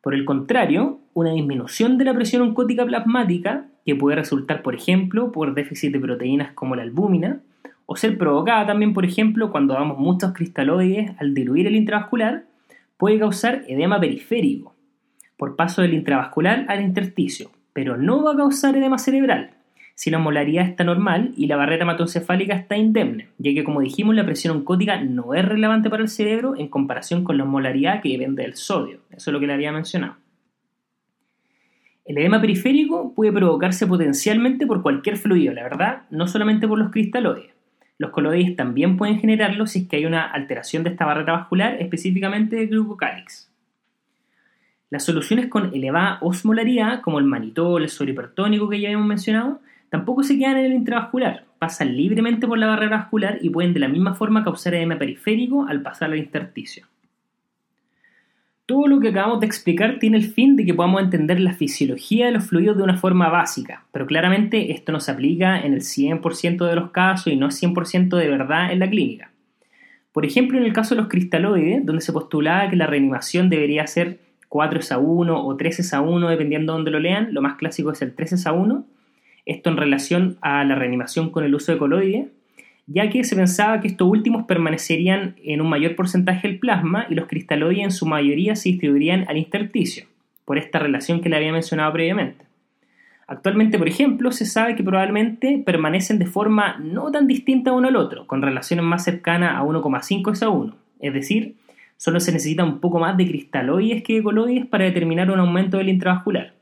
Por 0.00 0.14
el 0.14 0.24
contrario, 0.24 1.00
una 1.12 1.32
disminución 1.32 1.98
de 1.98 2.04
la 2.04 2.14
presión 2.14 2.42
oncótica 2.42 2.86
plasmática, 2.86 3.66
que 3.84 3.94
puede 3.94 4.16
resultar, 4.16 4.62
por 4.62 4.74
ejemplo, 4.74 5.32
por 5.32 5.54
déficit 5.54 5.92
de 5.92 6.00
proteínas 6.00 6.52
como 6.52 6.76
la 6.76 6.82
albúmina, 6.82 7.40
o 7.90 7.96
ser 7.96 8.18
provocada 8.18 8.66
también, 8.66 8.92
por 8.92 9.06
ejemplo, 9.06 9.50
cuando 9.50 9.72
damos 9.72 9.96
muchos 9.96 10.34
cristaloides 10.34 11.12
al 11.18 11.32
diluir 11.32 11.66
el 11.66 11.74
intravascular, 11.74 12.44
puede 12.98 13.18
causar 13.18 13.64
edema 13.66 13.98
periférico, 13.98 14.74
por 15.38 15.56
paso 15.56 15.80
del 15.80 15.94
intravascular 15.94 16.66
al 16.68 16.82
intersticio, 16.82 17.50
pero 17.72 17.96
no 17.96 18.22
va 18.22 18.32
a 18.32 18.36
causar 18.36 18.76
edema 18.76 18.98
cerebral, 18.98 19.52
si 19.94 20.10
la 20.10 20.18
molaridad 20.18 20.66
está 20.66 20.84
normal 20.84 21.32
y 21.34 21.46
la 21.46 21.56
barrera 21.56 21.84
hematoencefálica 21.84 22.54
está 22.54 22.76
indemne, 22.76 23.30
ya 23.38 23.54
que 23.54 23.64
como 23.64 23.80
dijimos 23.80 24.14
la 24.14 24.26
presión 24.26 24.58
oncótica 24.58 25.00
no 25.00 25.32
es 25.32 25.42
relevante 25.46 25.88
para 25.88 26.02
el 26.02 26.10
cerebro 26.10 26.56
en 26.58 26.68
comparación 26.68 27.24
con 27.24 27.38
la 27.38 27.46
molaridad 27.46 28.02
que 28.02 28.10
depende 28.10 28.42
del 28.42 28.54
sodio, 28.54 29.00
eso 29.12 29.30
es 29.30 29.32
lo 29.32 29.40
que 29.40 29.46
le 29.46 29.54
había 29.54 29.72
mencionado. 29.72 30.16
El 32.04 32.18
edema 32.18 32.38
periférico 32.38 33.14
puede 33.14 33.32
provocarse 33.32 33.86
potencialmente 33.86 34.66
por 34.66 34.82
cualquier 34.82 35.16
fluido, 35.16 35.54
la 35.54 35.62
verdad, 35.62 36.02
no 36.10 36.28
solamente 36.28 36.68
por 36.68 36.78
los 36.78 36.90
cristaloides. 36.90 37.56
Los 37.98 38.10
coloides 38.10 38.54
también 38.54 38.96
pueden 38.96 39.18
generarlo 39.18 39.66
si 39.66 39.80
es 39.80 39.88
que 39.88 39.96
hay 39.96 40.06
una 40.06 40.24
alteración 40.24 40.84
de 40.84 40.90
esta 40.90 41.04
barrera 41.04 41.32
vascular, 41.32 41.76
específicamente 41.80 42.56
de 42.56 42.66
glucocálix. 42.66 43.50
Las 44.90 45.04
soluciones 45.04 45.48
con 45.48 45.74
elevada 45.74 46.18
osmolaridad, 46.22 47.02
como 47.02 47.18
el 47.18 47.26
manitol, 47.26 47.82
el 47.82 47.88
sodio 47.90 48.12
hipertónico 48.12 48.68
que 48.68 48.80
ya 48.80 48.88
habíamos 48.88 49.08
mencionado, 49.08 49.60
tampoco 49.90 50.22
se 50.22 50.38
quedan 50.38 50.58
en 50.58 50.66
el 50.66 50.72
intravascular, 50.72 51.44
pasan 51.58 51.96
libremente 51.96 52.46
por 52.46 52.56
la 52.56 52.68
barrera 52.68 52.98
vascular 52.98 53.38
y 53.42 53.50
pueden 53.50 53.74
de 53.74 53.80
la 53.80 53.88
misma 53.88 54.14
forma 54.14 54.44
causar 54.44 54.74
edema 54.74 54.96
periférico 54.96 55.66
al 55.68 55.82
pasar 55.82 56.10
al 56.12 56.18
intersticio. 56.18 56.86
Todo 58.68 58.86
lo 58.86 59.00
que 59.00 59.08
acabamos 59.08 59.40
de 59.40 59.46
explicar 59.46 59.98
tiene 59.98 60.18
el 60.18 60.24
fin 60.24 60.54
de 60.54 60.66
que 60.66 60.74
podamos 60.74 61.00
entender 61.00 61.40
la 61.40 61.54
fisiología 61.54 62.26
de 62.26 62.32
los 62.32 62.44
fluidos 62.44 62.76
de 62.76 62.82
una 62.82 62.98
forma 62.98 63.30
básica, 63.30 63.86
pero 63.92 64.04
claramente 64.04 64.72
esto 64.72 64.92
no 64.92 65.00
se 65.00 65.10
aplica 65.10 65.58
en 65.58 65.72
el 65.72 65.80
100% 65.80 66.66
de 66.66 66.76
los 66.76 66.90
casos 66.90 67.32
y 67.32 67.36
no 67.36 67.46
es 67.46 67.62
100% 67.62 68.14
de 68.14 68.28
verdad 68.28 68.70
en 68.70 68.80
la 68.80 68.90
clínica. 68.90 69.32
Por 70.12 70.26
ejemplo, 70.26 70.58
en 70.58 70.64
el 70.64 70.74
caso 70.74 70.94
de 70.94 71.00
los 71.00 71.08
cristaloides, 71.08 71.86
donde 71.86 72.02
se 72.02 72.12
postulaba 72.12 72.68
que 72.68 72.76
la 72.76 72.86
reanimación 72.86 73.48
debería 73.48 73.86
ser 73.86 74.18
4 74.50 74.80
a 74.90 74.98
1 74.98 75.46
o 75.46 75.56
3 75.56 75.94
a 75.94 76.02
1, 76.02 76.28
dependiendo 76.28 76.74
de 76.74 76.76
dónde 76.76 76.90
lo 76.90 77.00
lean, 77.00 77.32
lo 77.32 77.40
más 77.40 77.56
clásico 77.56 77.92
es 77.92 78.02
el 78.02 78.14
3 78.14 78.46
a 78.46 78.52
1, 78.52 78.84
esto 79.46 79.70
en 79.70 79.78
relación 79.78 80.36
a 80.42 80.62
la 80.64 80.74
reanimación 80.74 81.30
con 81.30 81.42
el 81.42 81.54
uso 81.54 81.72
de 81.72 81.78
coloides, 81.78 82.26
ya 82.90 83.10
que 83.10 83.22
se 83.22 83.36
pensaba 83.36 83.80
que 83.80 83.88
estos 83.88 84.08
últimos 84.08 84.44
permanecerían 84.46 85.36
en 85.44 85.60
un 85.60 85.68
mayor 85.68 85.94
porcentaje 85.94 86.48
del 86.48 86.58
plasma 86.58 87.06
y 87.10 87.14
los 87.14 87.26
cristaloides 87.26 87.84
en 87.84 87.90
su 87.90 88.06
mayoría 88.06 88.56
se 88.56 88.70
distribuirían 88.70 89.26
al 89.28 89.36
intersticio, 89.36 90.06
por 90.46 90.56
esta 90.56 90.78
relación 90.78 91.20
que 91.20 91.28
le 91.28 91.36
había 91.36 91.52
mencionado 91.52 91.92
previamente. 91.92 92.46
Actualmente, 93.26 93.76
por 93.76 93.88
ejemplo, 93.88 94.32
se 94.32 94.46
sabe 94.46 94.74
que 94.74 94.82
probablemente 94.82 95.62
permanecen 95.64 96.18
de 96.18 96.24
forma 96.24 96.78
no 96.78 97.10
tan 97.10 97.26
distinta 97.26 97.74
uno 97.74 97.88
al 97.88 97.96
otro, 97.96 98.26
con 98.26 98.40
relaciones 98.40 98.86
más 98.86 99.04
cercanas 99.04 99.56
a 99.56 99.62
1,5 99.64 100.32
es 100.32 100.42
a 100.42 100.48
1, 100.48 100.74
es 101.00 101.12
decir, 101.12 101.56
solo 101.98 102.20
se 102.20 102.32
necesita 102.32 102.64
un 102.64 102.80
poco 102.80 102.98
más 102.98 103.18
de 103.18 103.26
cristaloides 103.26 104.02
que 104.02 104.14
de 104.14 104.22
coloides 104.22 104.64
para 104.64 104.86
determinar 104.86 105.30
un 105.30 105.40
aumento 105.40 105.76
del 105.76 105.90
intravascular. 105.90 106.54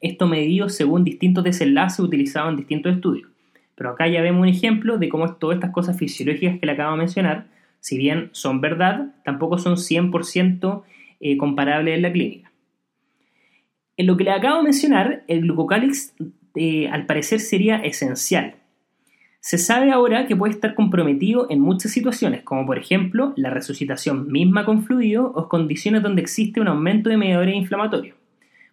Esto 0.00 0.28
medido 0.28 0.68
según 0.68 1.02
distintos 1.02 1.42
desenlaces 1.42 1.98
utilizados 1.98 2.50
en 2.50 2.58
distintos 2.58 2.94
estudios. 2.94 3.28
Pero 3.78 3.90
acá 3.90 4.08
ya 4.08 4.20
vemos 4.20 4.42
un 4.42 4.48
ejemplo 4.48 4.98
de 4.98 5.08
cómo 5.08 5.34
todas 5.34 5.54
estas 5.54 5.70
cosas 5.70 5.96
fisiológicas 5.96 6.58
que 6.58 6.66
le 6.66 6.72
acabo 6.72 6.90
de 6.90 6.98
mencionar, 6.98 7.46
si 7.78 7.96
bien 7.96 8.28
son 8.32 8.60
verdad, 8.60 9.14
tampoco 9.24 9.56
son 9.56 9.76
100% 9.76 10.82
eh, 11.20 11.36
comparables 11.36 11.94
en 11.94 12.02
la 12.02 12.12
clínica. 12.12 12.52
En 13.96 14.08
lo 14.08 14.16
que 14.16 14.24
le 14.24 14.32
acabo 14.32 14.56
de 14.58 14.64
mencionar, 14.64 15.22
el 15.28 15.42
glucocálix 15.42 16.12
eh, 16.56 16.88
al 16.88 17.06
parecer 17.06 17.38
sería 17.38 17.76
esencial. 17.76 18.56
Se 19.38 19.58
sabe 19.58 19.92
ahora 19.92 20.26
que 20.26 20.34
puede 20.34 20.54
estar 20.54 20.74
comprometido 20.74 21.46
en 21.48 21.60
muchas 21.60 21.92
situaciones, 21.92 22.42
como 22.42 22.66
por 22.66 22.78
ejemplo 22.78 23.32
la 23.36 23.50
resucitación 23.50 24.26
misma 24.26 24.64
con 24.64 24.82
fluido 24.82 25.32
o 25.36 25.48
condiciones 25.48 26.02
donde 26.02 26.20
existe 26.20 26.60
un 26.60 26.66
aumento 26.66 27.10
de 27.10 27.16
mediadores 27.16 27.54
inflamatorios 27.54 28.17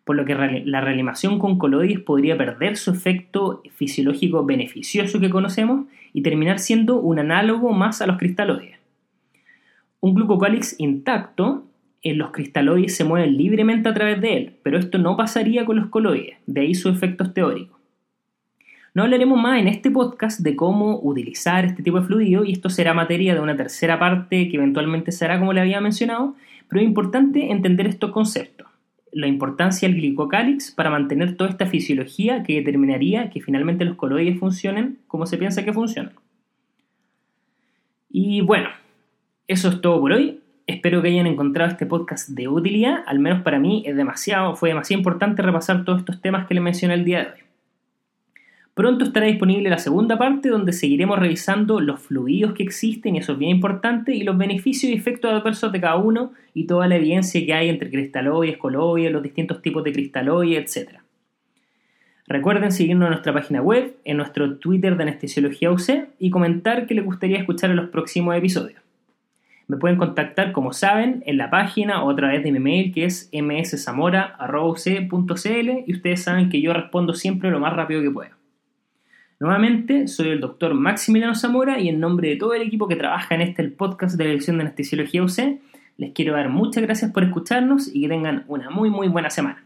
por 0.05 0.15
lo 0.15 0.23
que 0.23 0.63
la 0.65 0.81
reanimación 0.81 1.39
con 1.39 1.57
coloides 1.57 1.99
podría 1.99 2.37
perder 2.37 2.77
su 2.77 2.91
efecto 2.91 3.63
fisiológico 3.73 4.45
beneficioso 4.45 5.19
que 5.19 5.31
conocemos 5.31 5.87
y 6.13 6.21
terminar 6.21 6.59
siendo 6.59 6.99
un 6.99 7.17
análogo 7.19 7.73
más 7.73 8.01
a 8.01 8.07
los 8.07 8.17
cristaloides. 8.17 8.77
Un 9.99 10.13
glucocálix 10.13 10.75
intacto, 10.79 11.65
en 12.03 12.19
los 12.19 12.29
cristaloides 12.29 12.95
se 12.95 13.03
mueven 13.03 13.35
libremente 13.35 13.89
a 13.89 13.95
través 13.95 14.21
de 14.21 14.37
él, 14.37 14.53
pero 14.61 14.77
esto 14.77 14.99
no 14.99 15.17
pasaría 15.17 15.65
con 15.65 15.77
los 15.77 15.87
coloides, 15.87 16.37
de 16.45 16.61
ahí 16.61 16.75
sus 16.75 16.95
efectos 16.95 17.33
teóricos. 17.33 17.79
No 18.93 19.03
hablaremos 19.03 19.41
más 19.41 19.59
en 19.59 19.67
este 19.67 19.89
podcast 19.89 20.39
de 20.39 20.55
cómo 20.55 20.99
utilizar 21.01 21.65
este 21.65 21.81
tipo 21.81 21.99
de 21.99 22.05
fluido 22.05 22.45
y 22.45 22.51
esto 22.51 22.69
será 22.69 22.93
materia 22.93 23.33
de 23.33 23.39
una 23.39 23.57
tercera 23.57 23.97
parte 23.97 24.49
que 24.49 24.57
eventualmente 24.57 25.11
será 25.11 25.39
como 25.39 25.51
le 25.51 25.61
había 25.61 25.81
mencionado, 25.81 26.35
pero 26.69 26.79
es 26.79 26.87
importante 26.87 27.51
entender 27.51 27.87
estos 27.87 28.11
conceptos 28.11 28.67
la 29.15 29.27
importancia 29.27 29.87
del 29.87 29.95
glicocálix 29.95 30.71
para 30.71 30.89
mantener 30.89 31.37
toda 31.37 31.49
esta 31.49 31.65
fisiología 31.65 32.43
que 32.43 32.55
determinaría 32.55 33.29
que 33.29 33.39
finalmente 33.41 33.85
los 33.85 33.95
coloides 33.95 34.37
funcionen 34.37 34.99
como 35.07 35.25
se 35.25 35.37
piensa 35.37 35.63
que 35.63 35.71
funcionan. 35.71 36.11
Y 38.09 38.41
bueno, 38.41 38.67
eso 39.47 39.69
es 39.69 39.79
todo 39.79 40.01
por 40.01 40.11
hoy. 40.11 40.41
Espero 40.67 41.01
que 41.01 41.07
hayan 41.07 41.27
encontrado 41.27 41.71
este 41.71 41.85
podcast 41.85 42.27
de 42.27 42.49
utilidad. 42.49 43.05
Al 43.07 43.19
menos 43.19 43.41
para 43.41 43.57
mí 43.57 43.83
es 43.85 43.95
demasiado, 43.95 44.57
fue 44.57 44.69
demasiado 44.69 44.99
importante 44.99 45.41
repasar 45.41 45.85
todos 45.85 45.99
estos 45.99 46.19
temas 46.19 46.45
que 46.45 46.53
les 46.53 46.63
mencioné 46.63 46.95
el 46.95 47.05
día 47.05 47.19
de 47.19 47.27
hoy. 47.27 47.44
Pronto 48.75 49.05
estará 49.05 49.25
disponible 49.27 49.69
la 49.69 49.77
segunda 49.77 50.17
parte 50.17 50.49
donde 50.49 50.73
seguiremos 50.73 51.17
revisando 51.17 51.79
los 51.79 52.01
fluidos 52.01 52.51
que 52.51 52.63
existen, 52.63 53.15
y 53.15 53.19
eso 53.19 53.31
es 53.31 53.37
bien 53.37 53.51
importante, 53.51 54.13
y 54.13 54.23
los 54.23 54.37
beneficios 54.37 54.91
y 54.91 54.95
efectos 54.95 55.31
adversos 55.31 55.71
de 55.71 55.79
cada 55.79 55.95
uno 55.95 56.33
y 56.53 56.65
toda 56.65 56.85
la 56.85 56.97
evidencia 56.97 57.45
que 57.45 57.53
hay 57.53 57.69
entre 57.69 57.89
cristaloides, 57.89 58.57
coloides, 58.57 59.13
los 59.13 59.23
distintos 59.23 59.61
tipos 59.61 59.81
de 59.85 59.93
cristaloides, 59.93 60.75
etc. 60.75 60.99
Recuerden 62.27 62.73
seguirnos 62.73 63.05
en 63.05 63.11
nuestra 63.11 63.31
página 63.31 63.61
web, 63.61 63.95
en 64.03 64.17
nuestro 64.17 64.57
Twitter 64.57 64.97
de 64.97 65.03
Anestesiología 65.03 65.71
UC 65.71 66.09
y 66.19 66.29
comentar 66.29 66.85
qué 66.85 66.95
les 66.95 67.05
gustaría 67.05 67.37
escuchar 67.37 67.69
en 67.69 67.77
los 67.77 67.87
próximos 67.91 68.35
episodios. 68.35 68.81
Me 69.67 69.77
pueden 69.77 69.95
contactar, 69.97 70.51
como 70.51 70.73
saben, 70.73 71.23
en 71.25 71.37
la 71.37 71.49
página 71.49 72.03
o 72.03 72.09
a 72.11 72.15
través 72.17 72.43
de 72.43 72.51
mi 72.51 72.59
mail 72.59 72.93
que 72.93 73.05
es 73.05 73.29
mszamora.uc.cl 73.31 74.39
y 75.87 75.93
ustedes 75.93 76.23
saben 76.23 76.49
que 76.49 76.59
yo 76.59 76.73
respondo 76.73 77.13
siempre 77.13 77.49
lo 77.51 77.61
más 77.61 77.73
rápido 77.73 78.01
que 78.01 78.11
puedo. 78.11 78.34
Nuevamente, 79.39 80.07
soy 80.07 80.29
el 80.29 80.39
doctor 80.39 80.73
Maximiliano 80.73 81.35
Zamora 81.35 81.79
y 81.79 81.89
en 81.89 81.99
nombre 81.99 82.29
de 82.29 82.35
todo 82.37 82.53
el 82.53 82.61
equipo 82.61 82.87
que 82.87 82.95
trabaja 82.95 83.35
en 83.35 83.41
este 83.41 83.61
el 83.61 83.73
podcast 83.73 84.17
de 84.17 84.23
la 84.23 84.29
Dirección 84.29 84.57
de 84.57 84.63
Anestesiología 84.63 85.23
UC, 85.23 85.59
les 85.97 86.13
quiero 86.13 86.33
dar 86.33 86.49
muchas 86.49 86.83
gracias 86.83 87.11
por 87.11 87.23
escucharnos 87.23 87.93
y 87.93 88.01
que 88.01 88.07
tengan 88.07 88.45
una 88.47 88.69
muy 88.69 88.89
muy 88.89 89.09
buena 89.09 89.29
semana. 89.29 89.63